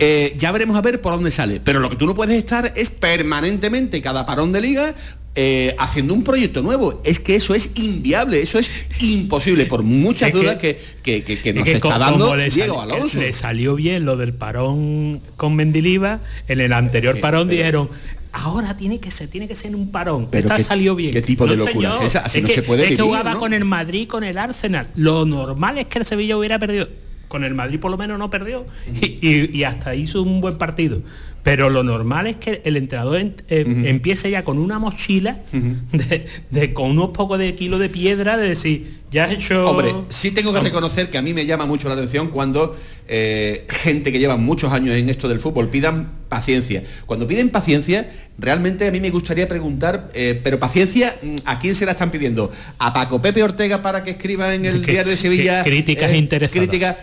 [0.00, 1.60] Eh, ya veremos a ver por dónde sale.
[1.62, 4.94] Pero lo que tú no puedes estar es permanentemente, cada parón de liga,
[5.36, 7.00] eh, haciendo un proyecto nuevo.
[7.04, 11.38] Es que eso es inviable, eso es imposible, por muchas Es dudas que, que, que-
[11.38, 13.18] que Es nos está dando le, Diego Alonso.
[13.20, 17.88] le salió bien lo del parón con Mendiliva, en el anterior parón pero- dijeron,
[18.32, 20.28] Ahora tiene que ser, tiene que ser un parón.
[20.30, 21.10] Pero Esta salió bien.
[21.12, 22.20] qué tipo de locura es esa?
[22.20, 23.40] Así no que, se puede es que jugaba ¿no?
[23.40, 24.86] con el Madrid, con el Arsenal.
[24.94, 26.86] Lo normal es que el Sevilla hubiera perdido.
[27.30, 28.66] Con el Madrid por lo menos no perdió.
[28.92, 31.00] Y, y- hasta hizo un buen partido.
[31.42, 36.26] Pero lo normal es que el entrenador en- eh, empiece ya con una mochila de,
[36.50, 39.66] de- con unos pocos de kilos de piedra de decir, ya has hecho.
[39.68, 42.76] Hombre, sí tengo que reconocer que a mí me llama mucho la atención cuando
[43.08, 46.84] eh, gente que lleva muchos años en esto del fútbol pidan paciencia.
[47.06, 51.86] Cuando piden paciencia, realmente a mí me gustaría preguntar, eh, pero paciencia, ¿a quién se
[51.86, 52.52] la están pidiendo?
[52.78, 55.64] ¿A Paco Pepe Ortega para que escriba en el Que- diario de Sevilla?
[55.64, 56.68] críticas interesadas.
[56.68, 56.96] críticas,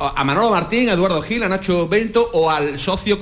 [0.00, 3.18] a Manolo Martín, a Eduardo Gil, a Nacho Bento o al socio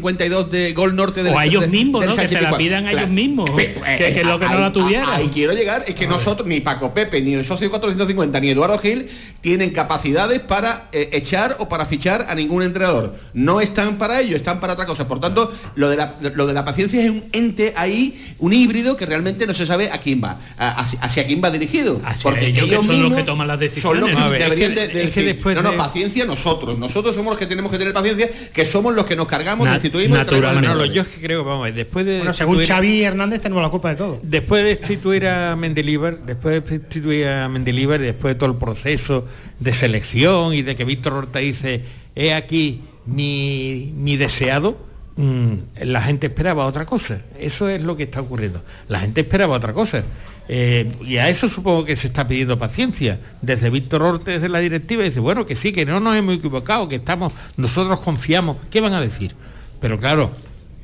[0.00, 2.16] 452 de Gol Norte del O a ellos mismos, ¿no?
[2.16, 3.50] Que se la pidan a ellos mismos.
[3.50, 5.08] Pe- Que- que lo que no la tuvieran.
[5.10, 8.78] Ahí quiero llegar, es que nosotros, ni Paco Pepe, ni el socio 450, ni Eduardo
[8.78, 9.08] Gil,
[9.40, 13.14] tienen capacidades para eh, echar o para fichar a ningún entrenador.
[13.34, 15.06] No están para ello, están para otra cosa.
[15.06, 18.96] Por tanto, lo de la, lo de la paciencia es un ente ahí, un híbrido
[18.96, 22.00] que realmente no se sabe a quién va, a- hacia, hacia quién va dirigido.
[22.22, 24.16] Porque ellos que ellos son los que toman las son los decisiones.
[24.16, 26.24] que A ver, es que- de- de es que decir, después no, no, de- paciencia
[26.24, 26.76] nosotros.
[26.78, 29.74] Nosotros somos los que tenemos que tener paciencia, que somos los que nos cargamos, Na-
[29.74, 30.94] destituimos y traemos a Manolo, mejores.
[31.14, 33.96] yo creo, vamos, a ver, después de Bueno, según Xavi Hernández tenemos la culpa de
[33.96, 34.18] todo.
[34.22, 38.56] Después de destituir a Mendilibar, después de destituir a Mendilibar, y después de todo el
[38.56, 39.26] proceso
[39.58, 41.82] de selección y de que Víctor Horta dice,
[42.14, 44.78] he aquí mi, mi deseado,
[45.16, 47.22] mm, la gente esperaba otra cosa.
[47.38, 48.62] Eso es lo que está ocurriendo.
[48.88, 50.04] La gente esperaba otra cosa.
[50.48, 53.20] Eh, y a eso supongo que se está pidiendo paciencia.
[53.42, 56.88] Desde Víctor Horta, desde la directiva, dice, bueno, que sí, que no nos hemos equivocado,
[56.88, 58.56] que estamos, nosotros confiamos.
[58.70, 59.34] ¿Qué van a decir?
[59.80, 60.32] Pero claro,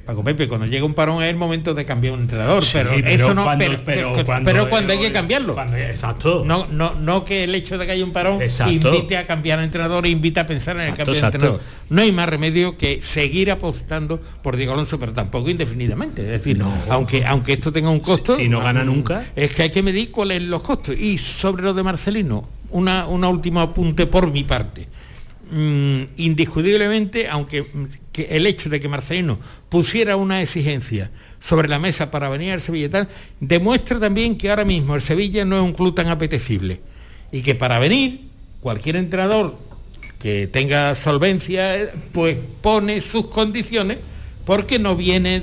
[0.04, 2.90] Paco Pepe, cuando llega un parón es el momento de cambiar un entrenador, Sí, pero,
[2.94, 5.56] pero eso no, cuando- pero, pero pero- cuando- pero cuando hay que cambiarlo.
[5.78, 6.42] exacto.
[6.44, 8.72] No, no, no que el hecho de que haya un parón Exacto.
[8.94, 11.60] invite a cambiar al entrenador invite a pensar en el cambio de entrenador.
[11.88, 16.22] No hay más remedio que seguir apostando por Diego Alonso, pero tampoco indefinidamente.
[16.22, 19.24] Es decir, aunque, aunque esto tenga un costo, Si- si no gana nunca.
[19.34, 20.98] es que hay que medir cuáles son los costos.
[20.98, 24.86] Y sobre lo de Marcelino, una, una última apunte por mi parte.
[25.50, 27.64] Mm, indiscutiblemente, aunque
[28.12, 32.60] que el hecho de que Marcelino pusiera una exigencia sobre la mesa para venir al
[32.60, 33.08] Sevilla y tal,
[33.40, 36.80] demuestra también que ahora mismo el Sevilla no es un club tan apetecible.
[37.30, 38.28] Y que para venir,
[38.60, 39.56] cualquier entrenador
[40.18, 43.98] que tenga solvencia, eh, pues pone sus condiciones
[44.44, 45.42] porque no viene,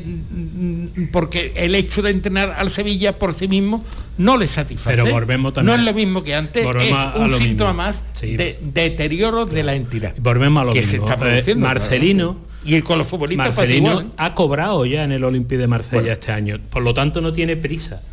[1.12, 3.84] porque el hecho de entrenar al Sevilla por sí mismo
[4.18, 4.96] no le satisface.
[4.96, 7.84] Pero volvemos no también- es lo mismo que antes, volvemos es un síntoma mismo.
[7.84, 8.36] más Sí.
[8.36, 10.14] de deterioro de la entidad.
[10.20, 10.92] Volvemos a lo que mismo.
[10.92, 11.66] se está Eh, produciendo.
[11.68, 14.06] Marcelino Y con los futbolistas pasa Marcelino igual.
[14.06, 14.10] ¿eh?
[14.18, 17.56] ha cobrado ya en el Olympique de Marsella este año, por lo tanto no tiene
[17.58, 18.04] prisa.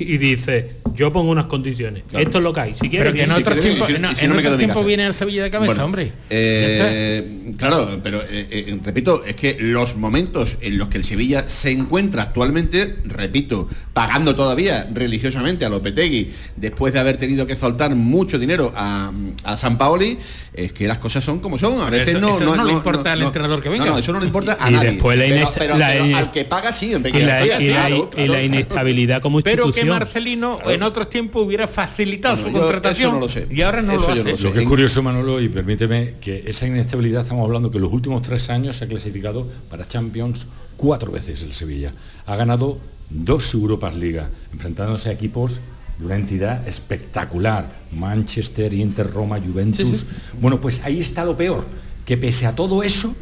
[0.00, 2.02] Y dice, yo pongo unas condiciones.
[2.12, 2.74] Esto es lo que hay.
[2.74, 5.50] Si quieres, Pero que en otros tiempos, si- no, si no viene al Sevilla de
[5.50, 6.12] cabeza, Bueno, hombre.
[6.30, 11.48] eh, claro, pero eh, eh, repito, es que los momentos en los que el Sevilla
[11.48, 17.94] se encuentra actualmente, repito, pagando todavía religiosamente a Lopetegui, después de haber tenido que soltar
[17.94, 19.12] mucho dinero a,
[19.44, 20.18] a San Paoli,
[20.54, 21.80] es que las cosas son como son.
[21.80, 23.84] A veces Eso- no, eso no le importa al entrenador que venga.
[23.86, 24.90] No, no, eso no le importa a Y nadie.
[24.92, 27.44] después la pero, inest- pero- la pero inest- al que paga sí, Enrique y la,
[27.44, 28.42] y la- claro, y la claro.
[28.42, 29.84] inestabilidad como Pero que.
[29.84, 33.46] Marcelino en otros tiempos hubiera facilitado Bueno, su yo contratación eso no lo sé.
[33.50, 34.30] y ahora no Eso lo yo hace.
[34.32, 34.42] no sé.
[34.44, 37.92] Lo que es curioso, Manolo, y permíteme que esa inestabilidad estamos hablando que en los
[37.92, 41.92] últimos tres años se ha clasificado para Champions cuatro veces el Sevilla.
[42.26, 42.78] Ha ganado
[43.10, 45.58] dos Europas Liga, enfrentándose a equipos
[45.98, 47.68] de una entidad espectacular.
[47.92, 50.04] Manchester, Inter, Roma, Juventus.
[50.40, 51.64] Bueno, pues ahí está lo peor,
[52.04, 53.14] que pese a todo eso,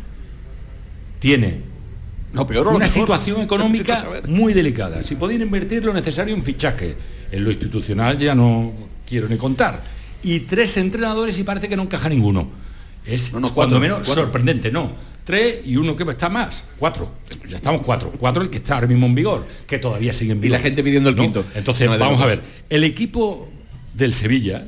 [1.19, 1.63] tiene
[2.44, 5.05] Peor lo una situación económica muy delicada.
[5.05, 6.96] Si podían invertir lo necesario en fichaje,
[7.31, 8.72] en lo institucional ya no
[9.07, 9.81] quiero ni contar.
[10.25, 12.49] Y tres entrenadores y parece que no encaja ninguno.
[13.05, 14.25] Es No, no, cuando menos cuatro.
[14.25, 14.90] sorprendente, no.
[15.22, 17.11] Tres y uno que está más, cuatro.
[17.49, 18.12] Ya estamos cuatro.
[18.18, 20.59] Cuatro el que está ahora mismo en vigor, que todavía sigue en Y vigor.
[20.59, 21.22] la gente pidiendo el ¿No?
[21.22, 21.44] quinto.
[21.55, 22.40] Entonces, vamos a ver.
[22.68, 23.49] El equipo
[23.94, 24.66] del Sevilla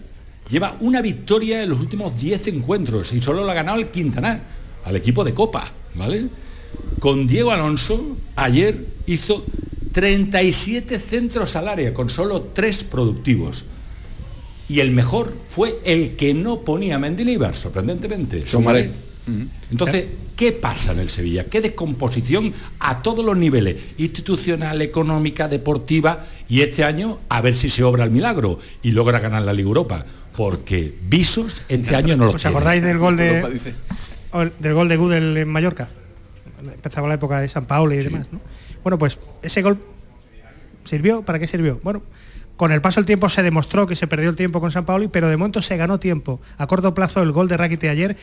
[0.50, 4.40] lleva una victoria en los últimos 10 encuentros y solo la ha ganado el Quintanar,
[4.85, 6.26] al equipo de Copa, ¿vale?
[7.00, 9.44] Con Diego Alonso, ayer hizo
[9.92, 13.64] 37 centros al área, con solo 3 productivos.
[14.68, 18.46] Y el mejor fue el que no ponía a Mendilibar, sorprendentemente.
[18.46, 18.90] Somaré.
[19.70, 21.44] Entonces, ¿qué pasa en el Sevilla?
[21.44, 23.76] ¿Qué descomposición a todos los niveles?
[23.98, 26.26] Institucional, económica, deportiva.
[26.48, 29.68] Y este año, a ver si se obra el milagro y logra ganar la Liga
[29.68, 30.04] Europa.
[30.37, 32.57] Porque visos este año no los ¿Os tiene.
[32.57, 33.42] acordáis del gol de
[34.61, 35.88] del gol de Gudel en Mallorca?
[36.61, 38.40] Empezaba la época de San Paulo y demás, ¿no?
[38.83, 39.79] Bueno, pues ese gol
[40.85, 41.81] sirvió, ¿para qué sirvió?
[41.83, 42.03] Bueno,
[42.57, 45.09] con el paso del tiempo se demostró que se perdió el tiempo con San Pauli,
[45.09, 46.41] pero de momento se ganó tiempo.
[46.57, 48.16] A corto plazo el gol de Rakitic ayer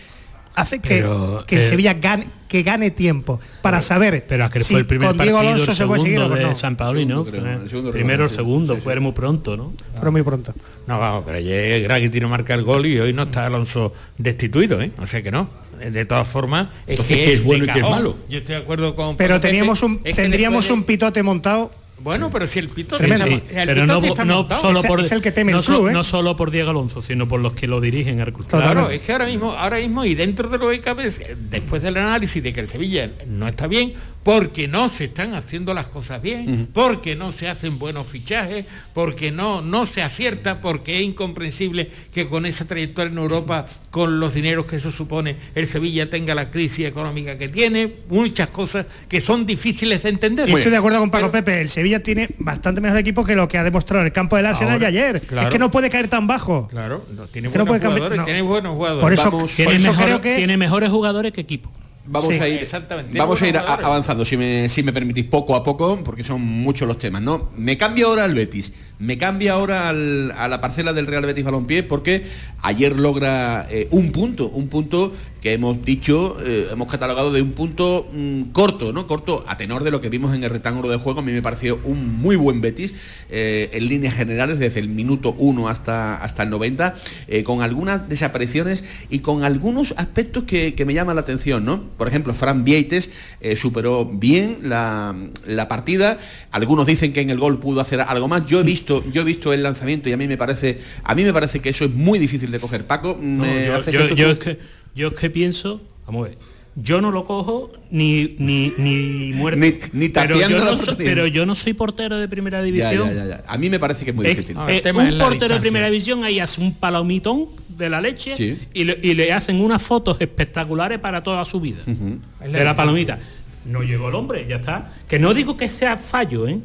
[0.55, 4.63] hace que, Pero, que el eh, Sevilla gane, que gane tiempo para saber Pero que
[4.63, 6.43] si fue el primer con Diego partido, Alonso el se puede seguir o segundo de
[6.43, 6.55] no.
[6.55, 7.25] San Paoli, ¿no?
[7.25, 9.73] creo, Fue el segundo Primero o creo, segundo, sí, fue muy pronto, ¿no?
[9.99, 10.53] Pero muy pronto.
[10.87, 14.91] No, vamos, pero ayer Gragui marca el gol y hoy no está Alonso destituido, ¿eh?
[14.99, 15.49] O sea que no.
[15.79, 18.17] De todas formas, es Entonces, que ¿qué es bueno y qué es malo?
[18.29, 21.71] Yo estoy de acuerdo con Pero teníamos un, es que tendríamos un pitote montado.
[21.99, 23.09] Bueno, pero si el pito Sí, el
[23.49, 25.93] pero no, está no solo Es- por es el que teme no el club, ¿eh?
[25.93, 28.47] no solo por Diego Alonso, sino por los que lo dirigen el club.
[28.47, 31.09] Claro, es que ahora mismo, ahora mismo y dentro de lo que cabe,
[31.49, 33.93] después del análisis de que el Sevilla no está bien,
[34.23, 39.31] porque no se están haciendo las cosas bien, porque no se hacen buenos fichajes, porque
[39.31, 44.33] no, no se acierta, porque es incomprensible que con esa trayectoria en Europa, con los
[44.33, 49.19] dineros que eso supone, el Sevilla tenga la crisis económica que tiene, muchas cosas que
[49.19, 50.49] son difíciles de entender.
[50.49, 53.57] Estoy de acuerdo con Paco Pepe, el Sevilla tiene bastante mejor equipo que lo que
[53.57, 55.21] ha demostrado en el campo del Arsenal Ahora, y ayer.
[55.21, 55.47] claro.
[55.47, 56.67] Es que no puede caer tan bajo.
[56.67, 58.25] Claro, no, tiene Que no buenos puede cambiar- jugadores, no.
[58.25, 59.01] tiene buenos jugadores.
[59.01, 61.71] Por eso, Vamos- Tiene, por eso mejor- creo que tiene mejores jugadores que equipo.
[62.07, 63.17] Vamos Sí, a ir, exactamente.
[63.17, 66.39] vamos a ir a- avanzando, si me, si me permitís, poco a poco, porque son
[66.39, 67.49] muchos los temas, ¿no?
[67.57, 71.83] Me cambia ahora al Betis, me cambia ahora a la parcela del Real Betis Balompié,
[71.83, 72.23] porque
[72.61, 75.13] ayer logra eh, un punto, un punto
[75.45, 79.05] que hemos dicho, eh, hemos catalogado de un punto mm, corto, ¿no?
[79.05, 81.43] Corto a tenor de lo que vimos en el rectángulo de juego, a mí me
[81.43, 82.95] pareció un muy buen Betis,
[83.29, 86.95] eh, en líneas generales, desde el minuto 1 hasta, hasta el 90,
[87.27, 91.83] eh, con algunas desapariciones y con algunos aspectos que, que me llaman la atención, ¿no?
[91.95, 93.11] Por ejemplo, Fran Vieites
[93.55, 95.15] superó bien la,
[95.45, 96.17] la partida.
[96.49, 98.45] Algunos dicen que en el gol pudo hacer algo más.
[98.45, 101.23] Yo he visto, yo he visto el lanzamiento y a mí me parece, a mí
[101.23, 102.85] me parece que eso es muy difícil de coger.
[102.85, 104.31] Paco, No, me yo, hace yo- gesto yo tú.
[104.33, 104.59] es que,
[104.95, 106.37] yo es que pienso, vamos a ver,
[106.77, 109.59] yo no lo cojo ni ni ni muerto.
[109.61, 111.13] Ni- ni pero, yo no soy, portería.
[111.13, 113.07] pero yo no soy portero de primera división.
[113.09, 113.43] ya, ya, ya.
[113.47, 114.57] A mí me parece que es muy Es- difícil.
[114.67, 118.57] eh, un portero de primera división ahí hace un palomitón de la leche Sí.
[118.73, 123.19] y, le, y le hacen unas fotos espectaculares para toda su vida de la palomita.
[123.65, 124.93] No llegó el hombre, ya está.
[125.07, 126.59] Que no digo que sea fallo, ¿eh?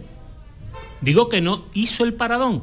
[1.01, 2.63] Digo que no hizo el paradón.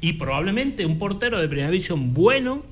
[0.00, 2.62] Y probablemente un portero de primera división bueno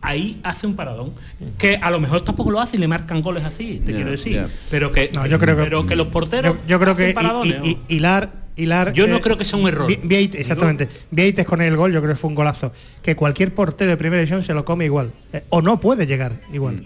[0.00, 1.12] ahí hace un paradón.
[1.58, 4.46] Que a lo mejor tampoco lo hace y le marcan goles así, te quiero decir.
[4.70, 7.12] Pero que No, yo creo que- pero que los porteros yo, yo creo hacen que
[7.14, 7.80] paradones, y- y- ¿no?
[7.88, 9.86] y- hilar hilar Yo no creo que sea un error.
[9.86, 10.88] Vi- exactamente.
[11.12, 12.72] Vieites con el gol yo creo que fue un golazo.
[13.02, 15.12] Que cualquier portero de primera división se lo come igual.
[15.32, 16.84] Eh, o no puede llegar igual.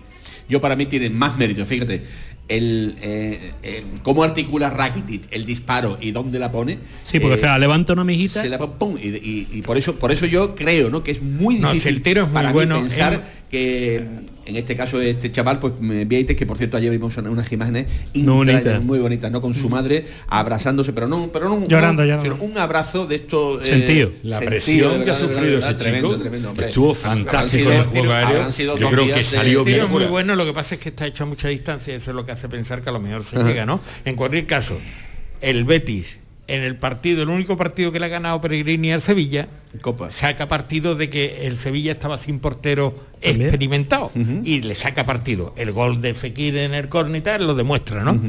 [0.51, 2.03] Yo para mí tiene más mérito, fíjate,
[2.49, 6.79] el, eh, el- cómo articula Rakitic el disparo y dónde la pone.
[7.03, 8.43] Sí, porque eh, se la levanta una mijita.
[8.43, 11.03] se la pon- pum, y, y- y por eso por eso yo creo ¿no?
[11.03, 13.97] que es muy No, si difícil el tiro es muy para mí bueno, pensar que
[14.47, 17.53] en este caso este chaval pues me Vieites, que por cierto ayer vimos una- unas
[17.53, 18.81] imágenes No, bonita.
[18.81, 22.37] muy bonitas no con su madre abrazándose pero no pero no Llorando, no, llorando.
[22.39, 24.11] sino un abrazo de esto eh, Sentido.
[24.23, 27.79] La sentido, presión que ha sufrido ese tremendo, chico, tremendo, estuvo Habrán fantástico sido- en
[27.81, 29.91] el juego aéreo, habrán sido yo dos creo días que de- salió El bien.
[29.91, 32.25] muy bueno, lo que pasa es que está hecho a mucha distancia, eso es lo
[32.25, 33.81] que hace pensar que a lo mejor se llega, ¿no?
[34.07, 34.79] En cualquier caso,
[35.43, 36.17] el Betis,
[36.49, 39.47] en el partido, el único partido que le ha ganado Peregrini al Sevilla,
[39.81, 40.11] Copa.
[40.11, 43.43] saca partido de que el Sevilla estaba sin portero También.
[43.43, 44.11] experimentado
[44.45, 45.55] y le saca partido.
[45.57, 48.21] El gol de Fekir en el córner y tal lo demuestra, ¿no?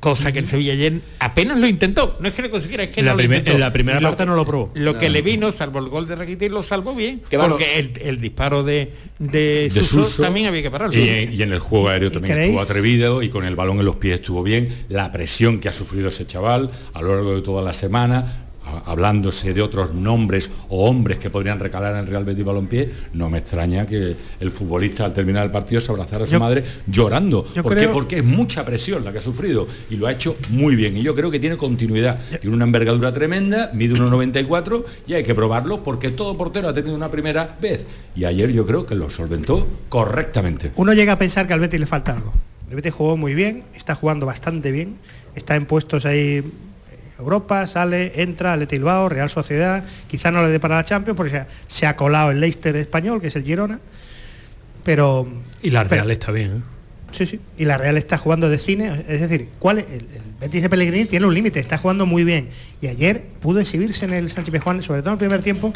[0.00, 2.16] Cosa que el Sevilla ayer apenas lo intentó.
[2.20, 3.54] No es que lo consiguiera, es que En la no lo primer- intentó.
[3.56, 4.70] en la primera Lo parte no lo probó.
[4.72, 7.20] Lo que le vino, salvo el gol de Rakitic, lo salvó bien.
[7.30, 10.98] Porque el, el disparo de, de, de Suso Suso, también había que pararlo.
[10.98, 12.48] Y, en- y en el juego aéreo también creéis?
[12.54, 14.70] estuvo atrevido y con el balón en los pies estuvo bien.
[14.88, 18.46] La presión que ha sufrido ese chaval a lo largo de toda la semana,
[18.86, 23.28] hablándose de otros nombres o hombres que podrían recalar en el Real Betis Balompié, no
[23.30, 26.64] me extraña que el futbolista al terminar el partido se abrazara a su Yo- madre
[26.86, 27.44] llorando.
[27.62, 27.88] ¿Por qué?
[27.88, 30.96] Porque es mucha presión la que ha sufrido y lo ha hecho muy bien.
[30.96, 32.18] Y yo creo que tiene continuidad.
[32.40, 36.94] Tiene una envergadura tremenda, mide 1,94 y hay que probarlo porque todo portero ha tenido
[36.94, 37.86] una primera vez.
[38.16, 40.72] Y ayer yo creo que lo solventó correctamente.
[40.76, 42.32] Uno llega a pensar que al Betis le falta algo.
[42.68, 44.94] El Betis jugó muy bien, está jugando bastante bien,
[45.34, 46.42] está en puestos ahí
[47.20, 51.44] Europa, sale, entra, Athletic Bilbao, Real Sociedad, quizá no le dé para la Champions porque
[51.68, 53.80] se ha, colado el Leicester español, que es el Girona,
[54.84, 55.28] pero...
[55.62, 56.60] Y la pero- Real está bien, ¿eh?
[57.12, 57.40] Sí, sí.
[57.58, 59.86] Y la Real está jugando de cine, es decir, ¿cuál es?
[59.86, 62.48] El, el Betis de Pellegrini tiene un límite, está jugando muy bien.
[62.80, 65.72] Y ayer pudo exhibirse en el Sánchez Pizjuán, sobre todo en el primer tiempo,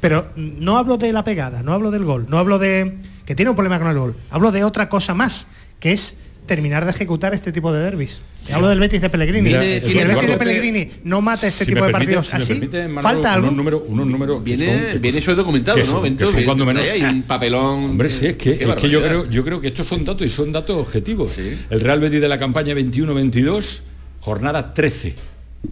[0.00, 3.50] pero no hablo de la pegada, no hablo del gol, no hablo de que tiene
[3.50, 5.46] un problema con el gol, hablo de otra cosa más,
[5.80, 6.16] que es
[6.46, 8.20] terminar de ejecutar este tipo de derbis.
[8.52, 9.48] Hablo del Betis de Pellegrini.
[9.48, 12.36] Mira, si el Betis de Pellegrini no mata este Si tipo de permite- partidos si
[12.36, 13.46] así, permite, Manolo, falta algo.
[13.46, 15.90] Unos números, unos números Viene, son- viene eso documentado, que ¿no?
[15.90, 16.24] son- Bento?
[16.26, 17.84] que son Que- cuando menos- hay un papelón.
[17.84, 20.30] Hombre, sí, es que, es que yo, creo, yo creo que estos son datos y
[20.30, 21.38] son datos objetivos.
[21.38, 23.82] El Real Betis de la campaña 21-22,
[24.20, 25.14] jornada 13.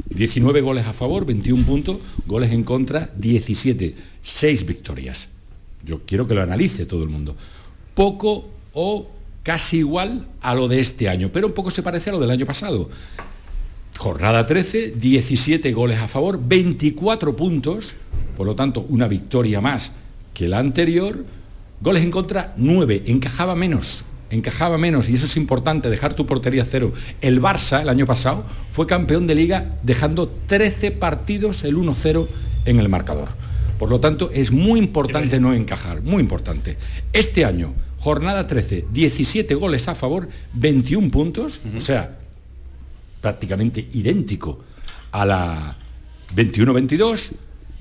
[0.09, 3.95] 19 goles a favor, 21 puntos, goles en contra, 17.
[4.23, 5.29] 6 victorias.
[5.85, 7.37] Yo quiero que lo analice todo el mundo.
[7.95, 9.11] Poco o
[9.43, 12.31] casi igual a lo de este año, pero un poco se parece a lo del
[12.31, 12.89] año pasado.
[13.99, 17.95] Jornada 13, 17 goles a favor, 24 puntos,
[18.37, 19.93] por lo tanto una victoria más
[20.35, 21.25] que la anterior,
[21.81, 26.65] goles en contra 9, encajaba menos, encajaba menos y eso es importante, dejar tu portería
[26.65, 26.93] cero.
[27.21, 32.27] El Barça el año pasado fue campeón de liga dejando 13 partidos el 1-0
[32.65, 33.29] en el marcador.
[33.79, 36.77] Por lo tanto, es muy importante no encajar, muy importante.
[37.13, 37.73] Este año,
[38.03, 42.19] jornada 13, 17 goles a favor, 21 puntos, o sea,
[43.21, 44.59] prácticamente idéntico
[45.13, 45.77] a la
[46.35, 47.31] 21-22,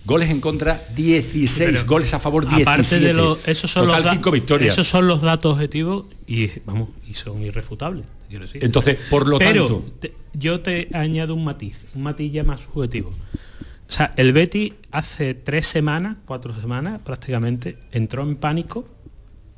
[0.05, 2.69] goles en contra 16, Pero, goles a favor 17.
[2.69, 4.73] Aparte de los, esos son Total, los da- cinco victorias.
[4.75, 8.05] Esos son los datos objetivos y vamos, y son irrefutables.
[8.29, 8.63] quiero decir.
[8.63, 12.61] Entonces, por lo Pero tanto- te- yo te añado un matiz, un matiz ya más
[12.61, 13.09] subjetivo.
[13.09, 19.00] O sea, el Betty hace tres semanas, cuatro semanas prácticamente, entró en pánico co-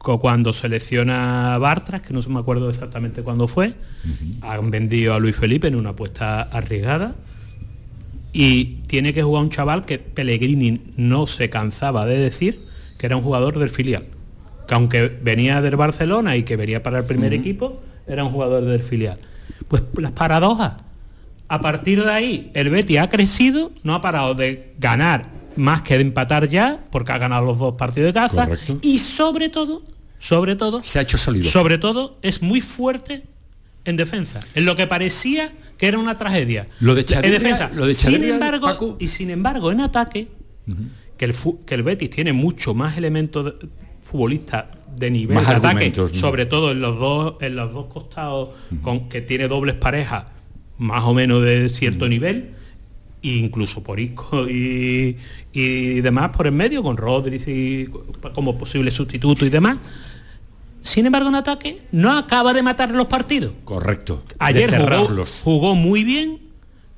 [0.04, 3.74] cuando selecciona a Bartras, que no se me acuerdo exactamente cuándo fue,
[4.42, 7.16] han vendido a Luis Felipe en una apuesta arriesgada
[8.34, 12.66] y tiene que jugar un chaval que Pellegrini no se cansaba de decir
[12.98, 14.06] que era un jugador del filial.
[14.68, 18.66] Que aunque venía del Barcelona y que venía para el primer equipo, era un jugador
[18.66, 19.20] del filial.
[19.68, 20.74] Pues las paradojas.
[21.48, 25.22] A partir de ahí, el Betty ha crecido, no ha parado de ganar
[25.56, 28.48] más que de empatar ya, porque ha ganado los dos partidos de casa.
[28.48, 28.80] Correcto.
[28.82, 29.84] Y sobre todo,
[30.24, 31.50] sobre todo, se ha hecho sólido.
[31.52, 33.24] sobre todo, es muy fuerte
[33.84, 34.40] en defensa.
[34.56, 36.66] En lo que parecía que era una tragedia.
[36.80, 37.70] Lo de en defensa.
[37.76, 40.30] lo de sin Chavarria, embargo, Paco- y sin embargo, en ataque,
[41.18, 43.56] que, el, que el Betis tiene mucho más elementos
[44.06, 44.66] futbolistas
[44.96, 48.50] de nivel Más de ataque, sobre todo en los dos, en los dos costados,
[48.82, 50.32] con que tiene dobles parejas
[50.78, 52.52] más o menos de cierto nivel,
[53.22, 55.18] e incluso por Isco y,
[55.52, 57.90] y demás por en medio, con Rodríguez y
[58.34, 59.78] como posible sustituto y demás.
[60.84, 63.54] Sin embargo, en ataque no acaba de matar los partidos.
[63.64, 64.24] Correcto.
[64.38, 66.40] Ayer jugó, jugó muy bien,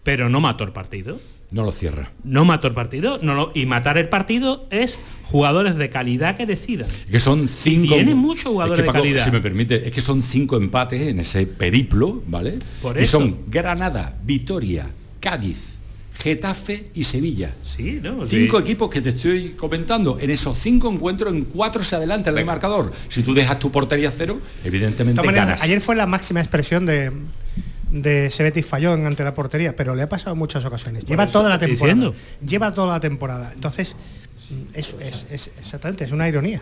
[0.03, 1.19] pero no mató el partido.
[1.51, 2.11] No lo cierra.
[2.23, 3.19] No mató el partido.
[3.21, 6.87] No lo- y matar el partido es jugadores de calidad que decidan.
[7.09, 7.93] Que son cinco.
[7.93, 9.23] Tiene muchos jugadores Es que, de calidad.
[9.23, 12.55] Si me permite, es que son cinco empates en ese periplo, ¿vale?
[12.81, 13.19] Por y eso.
[13.19, 14.87] son Granada, Vitoria,
[15.19, 15.74] Cádiz,
[16.17, 17.53] Getafe y Sevilla.
[17.63, 18.25] Sí, ¿no?
[18.25, 18.63] Cinco Sí.
[18.63, 20.17] equipos que te estoy comentando.
[20.19, 22.91] En esos cinco encuentros, en cuatro se adelanta el marcador.
[23.09, 25.61] Si tú dejas tu portería cero, De evidentemente ganas.
[25.61, 27.11] ayer fue la máxima expresión de,
[27.91, 31.05] de ese Betis fallón ante la portería, pero le ha pasado en muchas ocasiones.
[31.05, 31.93] Lleva toda la temporada.
[31.95, 32.15] diciendo.
[32.45, 33.51] Lleva toda la temporada.
[33.53, 33.95] Entonces,
[34.73, 36.61] eso es, es- exactamente, es una ironía.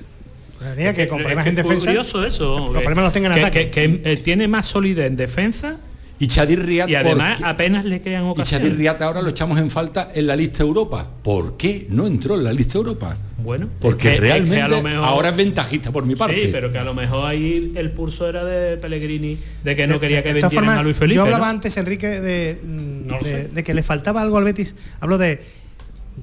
[0.60, 1.86] Una ironía Es que, con es problemas que en es defensa.
[1.88, 2.58] curioso eso.
[2.74, 3.70] Los problemas los tenga en que, ataque.
[3.70, 5.78] que- que, eh, tiene más solidez en defensa
[6.24, 8.65] Y Chadir Riad, y además apenas le crean Y ocasiones.
[8.67, 11.05] Chadir Riad ahora lo echamos en falta en la lista Europa.
[11.21, 13.17] ¿Por qué no entró en la lista Europa?
[13.39, 16.15] Bueno, Porque es que- es que realmente a lo mejor- ahora es ventajista por mi
[16.15, 16.45] parte.
[16.45, 19.99] Sí, pero que a lo mejor ahí el pulso era de Pellegrini, de que no
[19.99, 21.15] quería que vendieran a Luis Felipe.
[21.17, 21.51] Yo hablaba ¿no?
[21.51, 24.76] antes, Enrique, de, mm, No de que le faltaba algo al Betis.
[25.01, 25.41] Hablo de,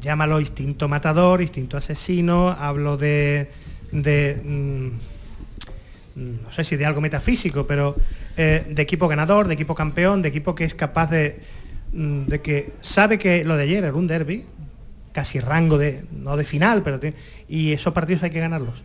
[0.00, 3.50] llámalo instinto matador, instinto asesino, hablo de,
[3.92, 4.86] de mm,
[6.20, 7.94] mm, no sé si de algo metafísico, pero
[8.40, 11.40] eh, de equipo ganador, de equipo campeón, de equipo que es capaz de,
[11.92, 14.44] mm, de que sabe que lo de ayer era un derby,
[15.12, 16.98] casi rango de, no de final, pero
[17.48, 18.82] y esos partidos hay que ganarlos.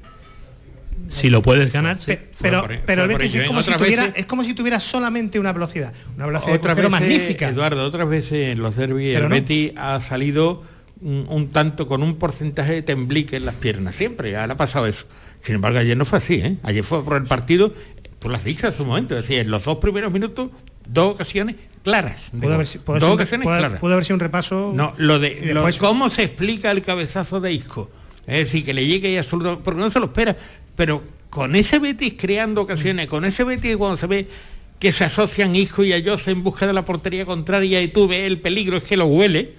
[1.08, 2.08] Si lo puedes ganar, sí.
[2.08, 3.48] Pe- pero, por- pero el Betis es ¿eh?
[3.48, 6.76] como, si Otras tuviera, veces- es como si tuviera solamente una velocidad, una velocidad Otras
[6.76, 7.50] veces, magnífica.
[7.50, 9.30] Eduardo, otras veces en los derbis el no.
[9.30, 10.64] Betis ha salido
[11.02, 14.88] un, un tanto con un porcentaje de temblique en las piernas, siempre, ahora ha pasado
[14.88, 15.06] eso.
[15.42, 16.58] Sin embargo, ayer no fue así, ¿eh?
[16.64, 17.74] Ayer fue por el partido,
[18.26, 20.50] tú lo has dicho en su momento, es decir, en los dos primeros minutos,
[20.88, 22.30] dos ocasiones claras.
[22.32, 23.80] de Puede haber, puede dos ser ocasiones puede- claras.
[23.80, 24.72] puede haber sido un repaso.
[24.76, 27.90] No, lo de lo- cómo se explica el cabezazo de Isco.
[28.28, 30.36] Es decir, que le llegue y absoluto, porque no se lo espera.
[30.76, 34.28] Pero con ese Betis creando ocasiones, con ese Betis cuando se ve
[34.80, 38.22] que se asocian Isco y Ayoce en busca de la portería contraria y tú ves
[38.22, 39.54] el peligro, es que lo huele.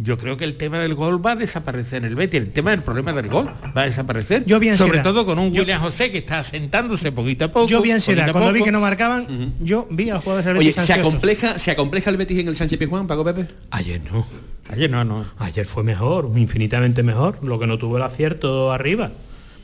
[0.00, 2.70] Yo creo que el tema del gol va a desaparecer en el Betis, el tema
[2.70, 3.46] del problema del gol
[3.76, 4.44] va a desaparecer.
[4.46, 5.02] Yo vi Sobre ansiedad.
[5.02, 7.66] todo con un Yo- William José que está asentándose poquito a poco.
[7.66, 8.30] yo vi ansiedad.
[8.30, 11.72] Cuando vi que no marcaban, yo vi a los jugadores del Oye, ¿se acompleja, ¿se
[11.72, 13.46] acompleja el Betis en el Sánchez Pizjuán, Paco Pepe?
[13.70, 14.24] Ayer no.
[14.70, 15.24] Ayer no, no.
[15.38, 19.10] Ayer fue mejor, infinitamente mejor, lo que no tuvo el acierto arriba.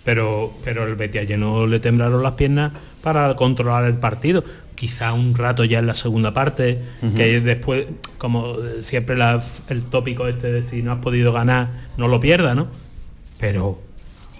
[0.04, 4.44] Pero, pero el Betis ayer no le temblaron las piernas para controlar el partido.
[4.74, 6.80] Quizá un rato ya en la segunda parte,
[7.16, 7.86] que después,
[8.18, 12.54] como siempre la- el tópico este de si no has podido ganar, no lo pierdas,
[12.56, 12.66] ¿no?
[13.38, 13.78] Pero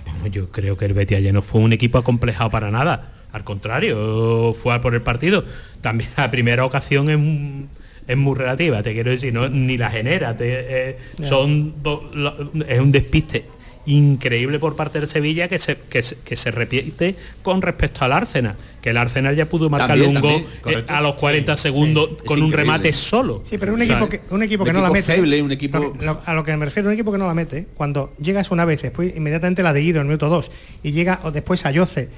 [0.06, 3.12] vamos, yo creo que el Betis ayer no fue un equipo acomplejado para nada.
[3.32, 5.44] Al contrario, fue a por el partido.
[5.80, 7.08] También la primera ocasión
[8.06, 10.36] es, muy relativa, te quiero decir, no, ni la genera.
[10.36, 11.28] te- eh, Ya.
[11.28, 12.36] son do- lo-
[12.68, 13.46] es un despiste
[13.87, 18.12] increíble por parte del Sevilla que se, que, se- que se repite con respecto al
[18.12, 21.57] Arsenal, que el Arsenal ya pudo marcar También, un gol también, eh, a los 40
[21.57, 22.57] segundos con un increíble.
[22.57, 23.43] remate solo.
[23.45, 25.03] Sí, pero un O sea, equipo que, un equipo que un no la mete.
[25.14, 27.26] feble, un equipo- lo que- lo- a lo que me refiero, un equipo que no
[27.26, 30.51] la mete, cuando llegas una vez, después inmediatamente la de Guido en el minuto 2,
[30.82, 32.09] y llega o después a Yoce,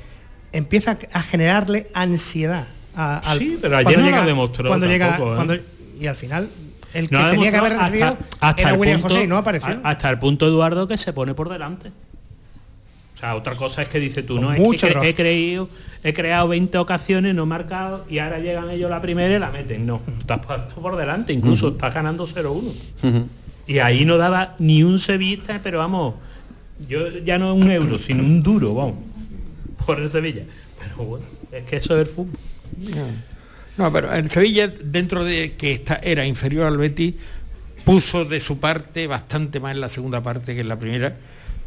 [0.52, 3.38] empieza a generarle ansiedad a- al.
[3.40, 5.34] Sí, pero ayer no llega- la demostró Cuando llega, tampoco, ¿eh?
[5.36, 5.56] cuando-
[6.00, 6.48] y al final,
[6.98, 8.16] el que no tenía que haber recibido
[8.62, 9.80] era el William punto- José y no apareció.
[9.82, 11.88] a- hasta el punto Eduardo que se pone por delante.
[11.88, 15.06] O sea, otra cosa es que dice tú, no, es mucho que error.
[15.06, 15.68] he creído,
[16.04, 19.50] he creado 20 ocasiones, no he marcado y ahora llegan ellos la primera y la
[19.50, 19.86] meten.
[19.86, 22.72] No, tú estás puesto por delante, incluso estás ganando 0-1.
[23.66, 26.14] Y ahí no daba ni un sevillista, pero vamos,
[26.88, 28.96] yo ya no un euro, sino un duro, vamos,
[29.86, 30.42] por el Sevilla.
[30.78, 32.38] Pero bueno, es que eso es el fútbol.
[33.78, 37.14] No, pero el Sevilla, dentro de que está, era inferior al Betis,
[37.84, 41.14] puso de su parte bastante más en la segunda parte que en la primera,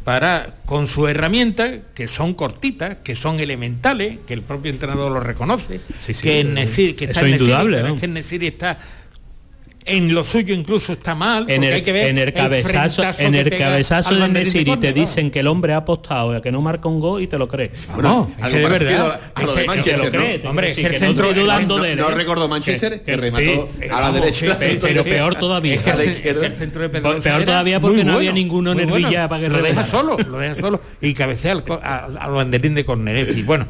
[0.04, 5.20] para, con sus herramientas, que son cortitas, que son elementales, que el propio entrenador lo
[5.20, 7.94] reconoce, Sí, sí, que, eh, Nesiri- que eso está es Nesiri, indudable, pero ¿no?
[7.94, 8.78] es que Nesiri está
[9.96, 13.22] en lo suyo incluso está mal, en el, hay que ver en el cabezazo, frentazo
[13.22, 14.94] en el cabezazo de Nesiri te ¿no?
[14.94, 17.48] dicen que el hombre ha apostado a que no marca un gol y te lo
[17.48, 17.70] crees.
[17.94, 20.10] Bueno, es algo que de verdad, a, a lo es de Manchester, lo ¿no?
[20.10, 23.04] crees, Hombre, es que el no estoy dudando no, de él, no recuerdo Manchester, que,
[23.04, 24.56] que- remató sí, a la derecha.
[24.80, 25.74] pero peor todavía.
[25.74, 28.78] Es que el, es el centro de Pedro Peor todavía porque no había ninguno en
[28.88, 28.96] bueno.
[28.96, 33.16] Ervilla para que lo deja solo, lo deja solo y cabecea al, banderín de córner.
[33.16, 33.66] Es decir, Bueno,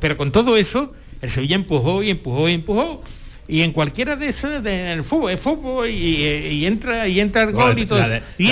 [0.00, 0.92] pero con todo eso,
[1.22, 3.02] el Sevilla empujó y empujó y empujó.
[3.50, 6.22] Y en cualquiera de esos, de- el fútbol, el fútbol y,
[6.52, 8.24] y entra y entra el Bueno, gol y todo la eso.
[8.36, 8.44] y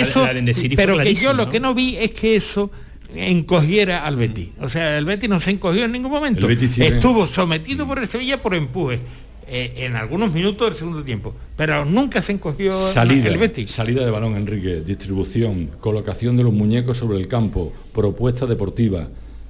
[0.71, 1.51] la pero que yo lo ¿no?
[1.51, 2.71] que no vi es que eso
[3.15, 4.49] encogiera al Betis.
[4.61, 6.47] O sea, el Betis no se encogió en ningún momento.
[6.49, 9.01] Tiene- Estuvo sometido por el Sevilla por empuje.
[9.49, 13.71] eh, en algunos minutos del segundo tiempo, pero nunca se encogió Salida, el Betis.
[13.71, 19.07] salida de balón, Enrique, distribución, colocación de los muñecos sobre el campo, propuesta deportiva,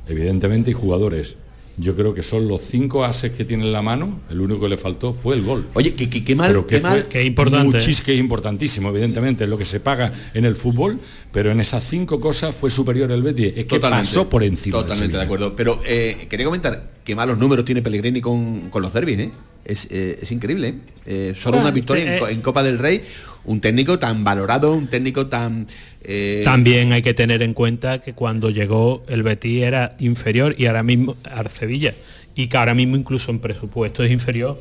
[0.07, 1.37] evidentemente y jugadores.
[1.79, 4.69] Yo creo que son los cinco ases que tiene en la mano, el único que
[4.71, 5.67] le faltó fue el gol.
[5.75, 7.01] Oye, qué, qué- qué mal, Pero qué que mal.
[7.03, 10.99] fue Qué importante, muchis- que importantísimo, evidentemente, es lo que se paga en el fútbol,
[11.33, 13.53] pero en esas cinco cosas fue superior el Betis.
[13.57, 14.79] Es que pasó por encima.
[14.79, 15.55] Totalmente de acuerdo.
[15.55, 19.31] Pero eh, quería comentar qué malos números tiene Pellegrini con, con los derbis, ¿eh?
[19.67, 20.75] Es, eh, es increíble, ¿eh?
[21.07, 23.03] Eh, solo Bueno, una victoria en, eh, en Copa del Rey,
[23.45, 25.67] un técnico tan valorado, un técnico tan...
[26.03, 30.67] eh, También hay que tener en cuenta que cuando llegó el Betis era inferior y
[30.67, 31.95] ahora mismo al Sevilla
[32.35, 34.59] y que ahora mismo incluso en presupuesto es inferior.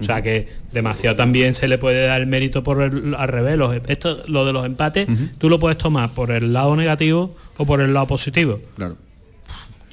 [0.00, 3.56] O sea que demasiado también se le puede dar el mérito por el al revés.
[3.56, 5.06] Los- esto, lo de los empates,
[5.38, 8.58] tú lo puedes tomar por el lado negativo o por el lado positivo.
[8.76, 8.96] Claro.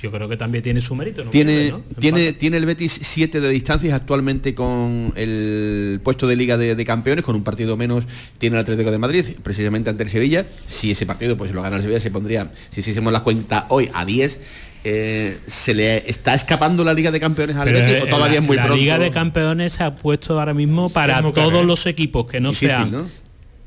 [0.01, 1.23] Yo creo que también tiene su mérito.
[1.23, 1.29] ¿no?
[1.29, 1.81] Tiene, ¿no?
[1.99, 6.85] tiene, tiene el Betis 7 de distancias actualmente con el puesto de Liga de, de
[6.85, 8.05] Campeones, con un partido menos
[8.37, 10.45] tiene el Atlético de Madrid, precisamente ante el Sevilla.
[10.67, 13.89] Si ese partido pues lo gana el Sevilla, se pondría, si hicimos la cuenta hoy,
[13.93, 14.39] a 10.
[14.83, 18.41] Eh, ¿Se le está escapando la Liga de Campeones al Betis eh, o todavía la,
[18.41, 18.81] es muy la pronto?
[18.81, 21.63] Liga de Campeones se ha puesto ahora mismo para todos ¿eh?
[21.63, 23.07] los equipos que no Difícil, sean ¿no?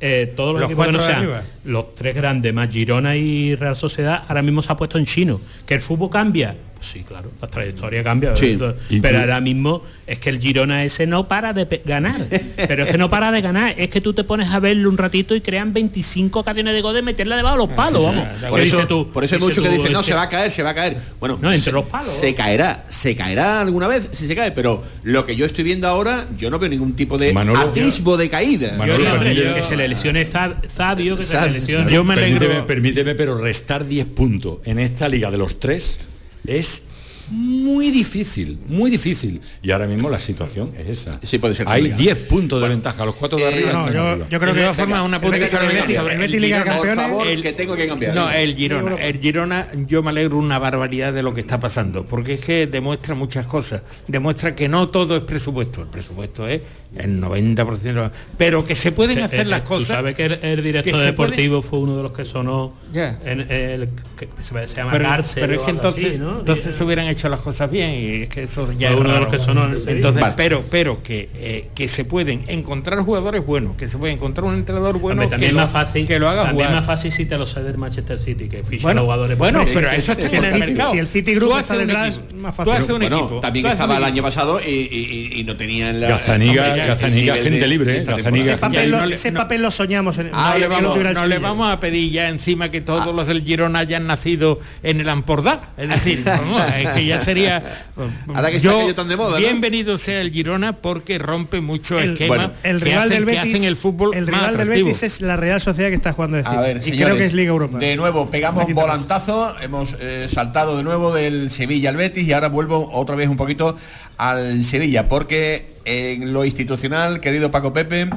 [0.07, 1.31] Eh, todos los, Los equipos que no sean
[1.65, 5.41] los tres grandes más Girona y Real Sociedad ahora mismo se ha puesto en chino.
[5.65, 8.59] Que el fútbol cambia sí claro la trayectoria cambia Sí.
[9.01, 12.21] Pero ahora mismo es que el Girona ese no para de ganar
[12.69, 14.99] pero es que no para de ganar es que tú te pones a verlo un
[14.99, 18.61] ratito y crean 25 ocasiones de gol de meterla debajo de los palos vamos Por
[18.61, 20.51] eso, dices tú- por eso hay muchos que dicen, no, este- se va a caer,
[20.53, 20.97] se va a caer.
[21.21, 22.07] Bueno, No, entre se, los palos.
[22.13, 25.89] se caerá, se caerá alguna vez, si se cae, pero lo que yo estoy viendo
[25.89, 28.75] ahora, yo no veo ningún tipo de Manolo, atisbo de caída.
[28.77, 32.15] Manolo, Sí, hombre, permíteme- que se le lesione Zabio que se le lesione Yo me
[32.15, 36.01] alegro- Permíteme, permíteme, pero restar 10 puntos en esta liga de los tres
[36.47, 36.83] es
[37.31, 39.41] muy difícil, muy difícil.
[39.63, 41.19] Y ahora mismo la situación es esa.
[41.23, 42.03] Sí, puede ser Hay complicado.
[42.03, 43.73] 10 puntos de ventaja, los cuatro de eh, arriba.
[43.73, 45.51] No, están yo, yo creo de que todas formas, una sobre el el
[45.83, 46.77] Betis, sobre el el Betis Liga de Girona.
[46.79, 47.11] Por Campeones.
[47.11, 48.15] favor, El- que tengo que cambiar.
[48.15, 52.05] No, el Girona, el Girona, yo me alegro una barbaridad de lo que está pasando,
[52.07, 53.83] porque es que demuestra muchas cosas.
[54.09, 56.61] Demuestra que no todo es presupuesto, el presupuesto es
[56.97, 59.89] el 90%, pero que se pueden Se- hacer eh, las tú cosas.
[59.89, 63.89] sabes que el, el director que deportivo fue uno de los que sonó en el
[64.17, 66.39] que se, se llama pero, es que algo así, entonces, ¿no?
[66.41, 69.21] entonces se hubieran hecho las cosas bien y es que eso ya es uno de
[69.21, 69.71] los que Sevilla.
[69.89, 70.35] entonces Vale.
[70.37, 74.55] pero pero que eh, que se pueden encontrar jugadores buenos que se puede encontrar un
[74.55, 76.87] entrenador bueno Hombre, también que es lo, más fácil que lo haga también jugar más
[76.87, 79.91] fácil si te lo cede el Manchester City que ficha Bueno, jugadores bueno, pero precio.
[79.99, 80.91] eso está si en el mercado.
[80.93, 82.35] si el City Group Tú está detrás, equipo.
[82.37, 82.73] más Tú fácil.
[82.75, 83.41] haces un Bueno, equipo.
[83.41, 87.35] también estaba el año pasado y, y- y- y no tenían la Gazaniga, el Gazaniga,
[87.37, 91.27] gente de- libre, ese papel, lo, soñamos en Ah, no, le vamos- tuviera el no
[91.27, 91.49] le Sevilla.
[91.49, 95.71] vamos a pedir ya encima que todos los del Girona hayan nacido en el Ampordá.
[95.77, 97.63] Es decir, vamos, es que que ya sería
[98.35, 99.39] Ahora que está aquello tan de moda, ¿no?
[99.39, 103.25] bienvenido sea el Girona porque rompe mucho El, esquema bueno, el que rival hacen, del
[103.25, 104.87] que Betis, hacen el fútbol el más rival del atractivo.
[104.89, 107.33] Betis es la Real Sociedad que está jugando de A ver, y creo que es
[107.33, 107.79] Liga Europa.
[107.79, 112.33] De nuevo, pegamos un volantazo, hemos eh, saltado de nuevo del Sevilla al Betis y
[112.33, 113.77] ahora vuelvo otra vez un poquito
[114.17, 118.09] al Sevilla, porque en lo institucional, querido Paco Pepe,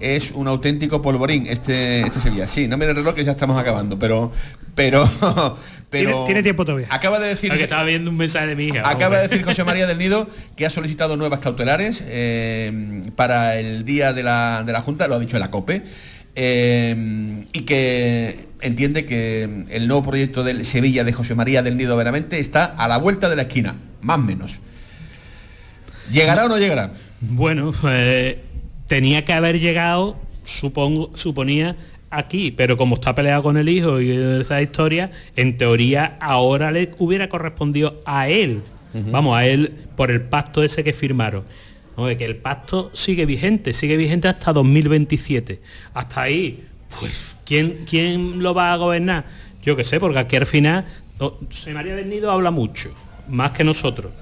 [0.00, 2.48] es un auténtico polvorín este, este Sevilla.
[2.48, 4.32] Sí, no mire el reloj que ya estamos acabando, pero
[4.74, 5.08] pero
[5.90, 6.86] pero Tiene- tiene tiempo todavía.
[6.90, 8.88] Acaba de decir Porque estaba viendo un mensaje de mi hija.
[8.88, 10.26] Acaba de decir José María del Nido
[10.56, 15.16] que ha solicitado nuevas cautelares eh, para el día de la, de la Junta, lo
[15.16, 15.82] ha dicho la COPE,
[16.34, 21.96] eh, y que entiende que el nuevo proyecto del Sevilla de José María del Nido
[21.96, 24.60] Veramente está a la vuelta de la esquina, más o menos.
[26.10, 26.92] ¿Llegará o no llegará?
[27.20, 28.42] Bueno, eh,
[28.92, 31.76] tenía que haber llegado, supongo, suponía
[32.10, 36.90] aquí, pero como está peleado con el hijo y esa historia, en teoría ahora le
[36.98, 38.60] hubiera correspondido a él,
[38.92, 41.44] vamos, a él por el pacto ese que firmaron.
[41.96, 42.04] ¿no?
[42.04, 45.62] De que el pacto sigue vigente, sigue vigente hasta 2027.
[45.94, 46.62] Hasta ahí,
[47.00, 49.24] pues, ¿quién, quién lo va a gobernar?
[49.62, 50.84] Yo qué sé, porque aquí al final,
[51.18, 52.92] José María del Nido habla mucho,
[53.26, 54.12] más que nosotros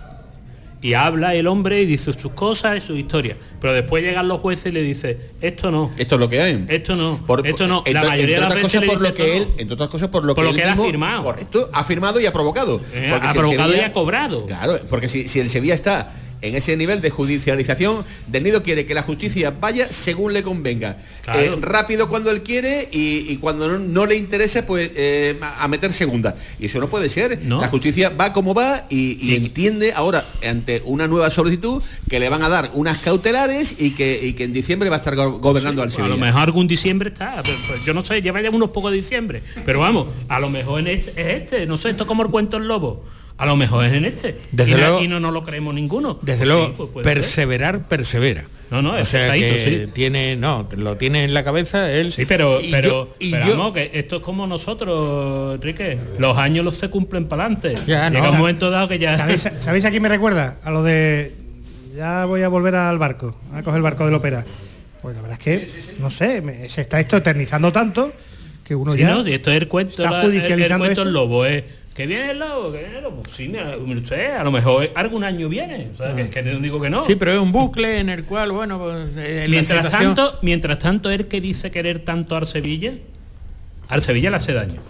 [0.82, 3.36] y habla el hombre y dice sus cosas y su historia.
[3.60, 5.90] Pero después llegan los jueces y le dice, esto no.
[5.98, 6.64] Esto es lo que hay.
[6.68, 7.20] Esto no.
[7.26, 7.84] Por- esto no.
[7.86, 9.60] la mayoría de entre las otras veces cosas le por lo que él, no.
[9.60, 11.22] entre otras cosas por lo Por que lo él que él ha mismo- firmado.
[11.24, 12.80] correcto, ha firmado y ha provocado.
[12.94, 14.46] Eh, ha si provocado y ha cobrado.
[14.46, 16.12] Claro, porque si, si el Sevilla está
[16.42, 20.96] en ese nivel de judicialización, Del Nido quiere que la justicia vaya según le convenga.
[21.22, 21.40] Claro.
[21.40, 25.64] Eh, rápido cuando él quiere y, y cuando no, no le interesa, pues eh, a
[25.64, 26.34] a meter segunda.
[26.58, 27.40] Y eso no puede ser.
[27.44, 27.60] No.
[27.60, 32.28] La justicia va como va y, y entiende ahora, ante una nueva solicitud, que le
[32.28, 35.88] van a dar unas cautelares y que, en diciembre va a estar go- gobernando al
[35.88, 36.08] A Sevilla.
[36.08, 38.96] lo mejor algún diciembre está, pero, pues, yo no sé, lleva ya unos pocos de
[38.96, 39.42] diciembre.
[39.64, 42.30] Pero vamos, a lo mejor en este, es este, no sé, esto es como el
[42.30, 43.04] cuento el lobo.
[43.40, 44.36] A lo mejor es en este.
[44.52, 46.18] Desde y, luego- y no nos lo creemos ninguno.
[46.22, 47.02] Desde Pues luego, sí, pues ser.
[47.02, 48.44] perseverar, persevera.
[48.70, 49.90] No, no, o es sea pesadito, que sí.
[49.92, 52.12] tiene, no, lo tiene en la cabeza él.
[52.12, 55.98] Sí, pero, Y pero, yo- y pero yo- vamos, que esto es como nosotros, Enrique.
[56.18, 57.76] Los años los se cumplen para adelante.
[57.86, 58.30] Ya, Llega no.
[58.32, 59.16] un momento dado que ya.
[59.16, 60.58] ¿Sabéis, ¿Sabéis a quién me recuerda?
[60.62, 61.34] A lo de
[61.96, 64.44] ya voy a volver al barco, a coger el barco del ópera.
[65.02, 65.68] Pues la verdad es que,
[65.98, 68.12] no sé, me- se está esto eternizando tanto
[68.64, 69.14] que uno Sí, ya...
[69.14, 71.08] no, si esto es el cuento, está la- el- el, judicializando cuento esto.
[71.08, 71.64] el lobo, es
[71.94, 73.22] que viene el lobo, que viene el lobo.
[73.30, 75.88] Sí, mira, usted, a lo mejor algún año viene.
[75.92, 77.04] O sea, que, que no digo que no.
[77.04, 80.78] Sí, pero es un bucle en el cual, bueno, pues eh, mientras situación- tanto, mientras
[80.78, 82.94] tanto, él que dice querer tanto al Sevilla,
[83.88, 84.80] al Sevilla le hace daño.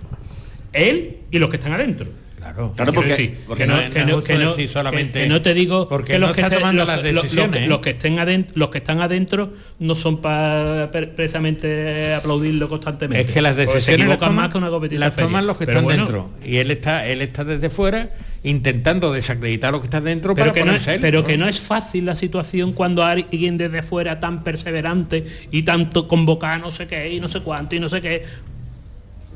[0.72, 2.10] Él y los que están adentro.
[2.40, 5.28] Claro, Claro, porque- decir, porque que no que no que no- decir solamente- que- que
[5.28, 7.22] no te digo porque que no los que está estén- tomando los- las los- los-
[7.24, 7.66] decisiones, ¿eh?
[7.66, 13.28] los que estén adentro, los que están adentro no son para precisamente aplaudirlo constantemente.
[13.28, 16.04] Es que las decisiones las toman, más que una las toman los que están bueno,
[16.04, 16.30] dentro.
[16.44, 18.10] Y él está, él está desde fuera
[18.42, 21.26] intentando desacreditar a los que están dentro Pero, para que no, es, él, pero ¿no?
[21.26, 26.58] que no es fácil la situación cuando alguien desde fuera tan perseverante y tanto convocar
[26.58, 28.22] no sé qué y no sé cuánto y no sé qué.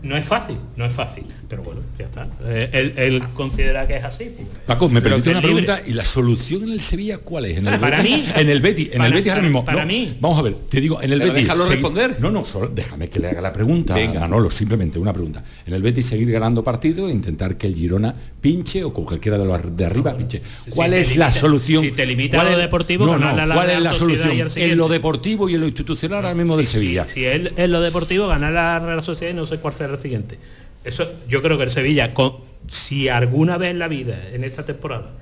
[0.05, 1.25] No es fácil, no es fácil.
[1.49, 2.29] Pero bueno, ya está.
[2.45, 4.25] Eh, él, él considera que es así.
[4.37, 4.47] pues.
[4.67, 5.81] Paco, me permite una pregunta.
[5.87, 7.59] ¿Y la solución en el Sevilla cuál es?
[7.59, 9.65] En el Para Betis, mí- En el Betis, en para- el Betis ahora mismo.
[9.65, 10.17] para no, mí.
[10.21, 11.47] Vamos a ver, te digo, en el Pero Betis.
[11.49, 12.17] déjalo responder.
[12.21, 13.95] No, no, solo déjame que le haga la pregunta.
[13.95, 14.29] Venga.
[14.29, 15.43] No, no, simplemente una pregunta.
[15.67, 19.39] En el Betis seguir ganando partidos e intentar que el Girona pinche o con cualquiera
[19.39, 20.43] de los de arriba pinche.
[20.69, 21.83] ¿Cuál es limita- la solución?
[21.85, 23.95] si te limita ¿Cuál a lo es- deportivo, no, no, a la ¿cuál es la
[23.95, 24.49] solución?
[24.57, 27.07] En lo deportivo y en lo institucional ahora mismo del Sevilla.
[27.09, 30.39] Si él en lo deportivo ganar la Real Sociedad y no sé cuál será siguiente.
[30.85, 32.37] Eso, yo creo que el Sevilla, con-
[32.69, 35.13] si alguna vez en la vida, en esta temporada,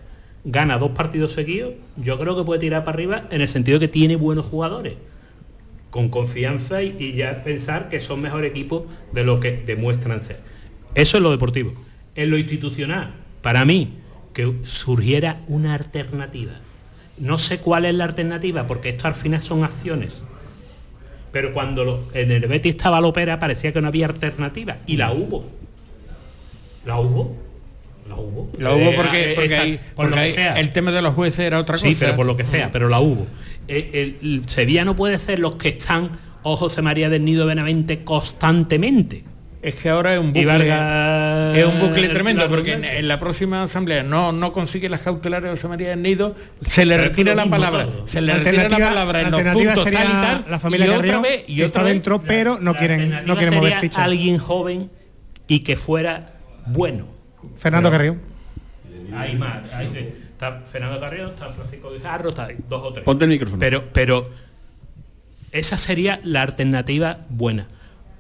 [0.45, 3.89] gana dos partidos seguidos, yo creo que puede tirar para arriba en el sentido que
[3.89, 4.95] tiene buenos jugadores.
[5.91, 10.41] Con confianza y, y ya pensar que son mejor equipo de lo que demuestran ser.
[10.95, 11.73] Eso es lo deportivo.
[12.14, 13.12] En lo institucional,
[13.43, 13.99] para mí,
[14.33, 16.53] que surgiera una alternativa.
[17.18, 20.25] No sé cuál es la alternativa, porque esto al final son acciones.
[21.33, 24.76] Pero cuando lo- en el Betis estaba Lopera parecía que no había alternativa.
[24.87, 25.47] Y la hubo.
[26.85, 27.35] La hubo.
[28.09, 28.51] La hubo.
[28.59, 30.61] Lo hubo porque, porque, esta- ahí- por lo porque que ahí sea.
[30.61, 32.01] el tema de los jueces era otra Sí, cosa.
[32.07, 33.26] pero por lo que sea, pero la hubo.
[33.68, 33.91] Eh,
[34.22, 36.11] el, el Sevilla no puede ser los que están
[36.43, 39.22] o José María del Nido Benavente constantemente.
[39.63, 43.63] Es que ahora es un bucle, Vargas- es un bucle tremendo porque en, la próxima
[43.63, 47.47] asamblea no no consigue las cautelares de José María del Nido, se le retira la
[47.47, 48.09] palabra, todo.
[48.09, 50.87] se le retira la alternativa- palabra en los puntos tal y sería tal la familia
[50.87, 53.73] y otra Carrión, vez y que está vez- dentro, pero no quieren, no quieren mover
[53.75, 54.03] sería ficha.
[54.03, 54.91] alguien joven
[55.47, 56.33] y que fuera
[56.67, 57.07] bueno.
[57.57, 58.21] Fernando Pero- Carrión.
[59.17, 59.73] Hay más.
[59.75, 63.05] hay- eh, está Fernando Carrión, está Francisco Guijarro, está ahí, dos o tres.
[63.05, 63.61] Ponte el micrófono.
[63.61, 64.29] Pero, pero
[65.53, 67.69] esa sería la alternativa buena.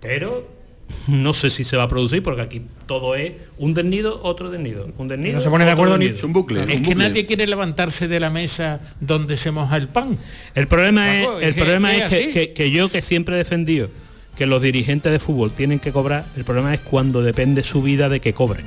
[0.00, 0.61] Pero
[1.08, 4.88] no sé si se va a producir porque aquí todo es un desnido, otro desnido,
[4.98, 5.34] un desnido.
[5.36, 6.06] No se pone de acuerdo ni-.
[6.06, 6.60] Es un bucle.
[6.60, 6.94] Es un que bucle.
[7.08, 10.18] nadie quiere levantarse de la mesa donde se moja el pan.
[10.54, 13.38] El problema es, el es problema es es que, que- que yo que siempre he
[13.38, 13.88] defendido
[14.36, 18.08] que los dirigentes de fútbol tienen que cobrar, el problema es cuando depende su vida
[18.08, 18.64] de que cobren.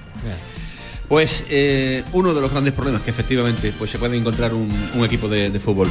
[1.07, 5.05] Pues eh, uno de los grandes problemas que efectivamente pues se puede encontrar un, un
[5.05, 5.87] equipo de, de fútbol.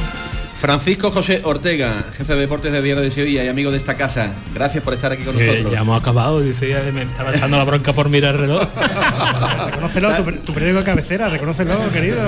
[0.65, 4.31] Francisco José Ortega, jefe de deportes de Diario de Sevilla y amigo de esta casa.
[4.55, 5.71] Gracias por estar aquí con Que nosotros.
[5.73, 8.67] ya hemos acabado, dice, ya me estaba echando la bronca por mirar el reloj.
[9.67, 12.19] Reconócelo, tu, tu periódico de cabecera, reconócelo, querido.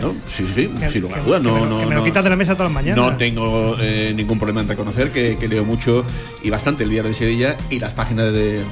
[0.00, 1.84] No, sí, sí, Que- sin lugar a que- dudas, que no, me lo- no, que
[1.86, 2.04] me lo no.
[2.06, 2.96] quitas de la mesa todas las mañanas.
[3.04, 6.02] No tengo eh, ningún problema en reconocer que, que leo mucho
[6.42, 8.62] y bastante el Diario de Sevilla y las páginas de,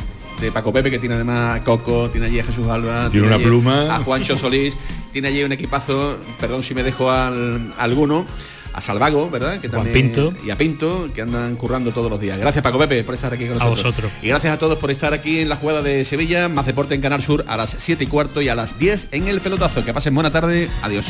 [0.40, 3.36] de Paco Pepe, que tiene además a Coco, tiene allí a Jesús Alba, Tiene una
[3.38, 3.94] pluma.
[3.94, 4.74] a Juancho Solís,
[5.12, 8.24] tiene allí un equipazo, perdón si me dejo al, alguno,
[8.72, 9.60] a Salvago, ¿verdad?
[9.60, 10.32] Que también- Pinto.
[10.44, 12.38] Y a Pinto, que andan currando todos los días.
[12.38, 13.84] Gracias Paco Pepe por estar aquí con A nosotros.
[13.96, 14.12] vosotros.
[14.22, 17.00] Y gracias a todos por estar aquí en la jugada de Sevilla, más deporte en
[17.00, 19.84] Canal Sur a las 7 y cuarto y a las 10 en el pelotazo.
[19.84, 21.06] Que pasen buena tarde, adiós.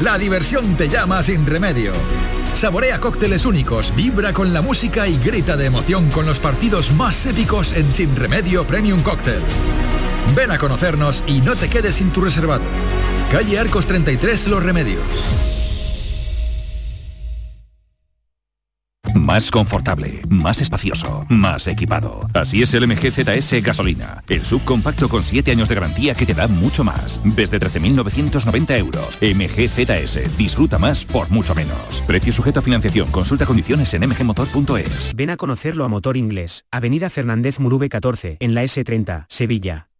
[0.00, 1.92] La diversión te llama sin remedio.
[2.54, 7.26] Saborea cócteles únicos, vibra con la música y grita de emoción con los partidos más
[7.26, 9.40] épicos en Sin Remedio Premium Cóctel.
[10.34, 12.64] Ven a conocernos y no te quedes sin tu reservado.
[13.30, 15.02] Calle Arcos 33 Los Remedios.
[19.14, 22.28] Más confortable, más espacioso, más equipado.
[22.34, 24.22] Así es el MG ZS Gasolina.
[24.28, 27.20] El subcompacto con 7 años de garantía que te da mucho más.
[27.24, 29.18] Desde 13.990 euros.
[29.20, 30.36] MG ZS.
[30.36, 32.02] Disfruta más por mucho menos.
[32.06, 33.10] Precio sujeto a financiación.
[33.10, 35.14] Consulta condiciones en mgmotor.es.
[35.16, 39.88] Ven a conocerlo a Motor Inglés, Avenida Fernández Murube 14, en la S30, Sevilla.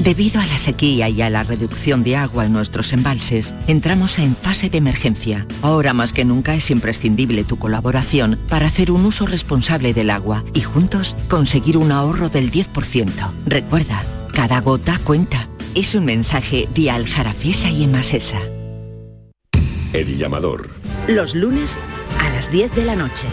[0.00, 4.36] Debido a la sequía y a la reducción de agua en nuestros embalses, entramos en
[4.36, 5.46] fase de emergencia.
[5.62, 10.44] Ahora más que nunca es imprescindible tu colaboración para hacer un uso responsable del agua
[10.54, 13.10] y juntos conseguir un ahorro del 10%.
[13.46, 14.02] Recuerda,
[14.32, 15.48] cada gota cuenta.
[15.74, 18.40] Es un mensaje de Aljarafesa y Emasesa.
[19.92, 20.70] El llamador.
[21.06, 21.78] Los lunes
[22.20, 23.26] a las 10 de la noche.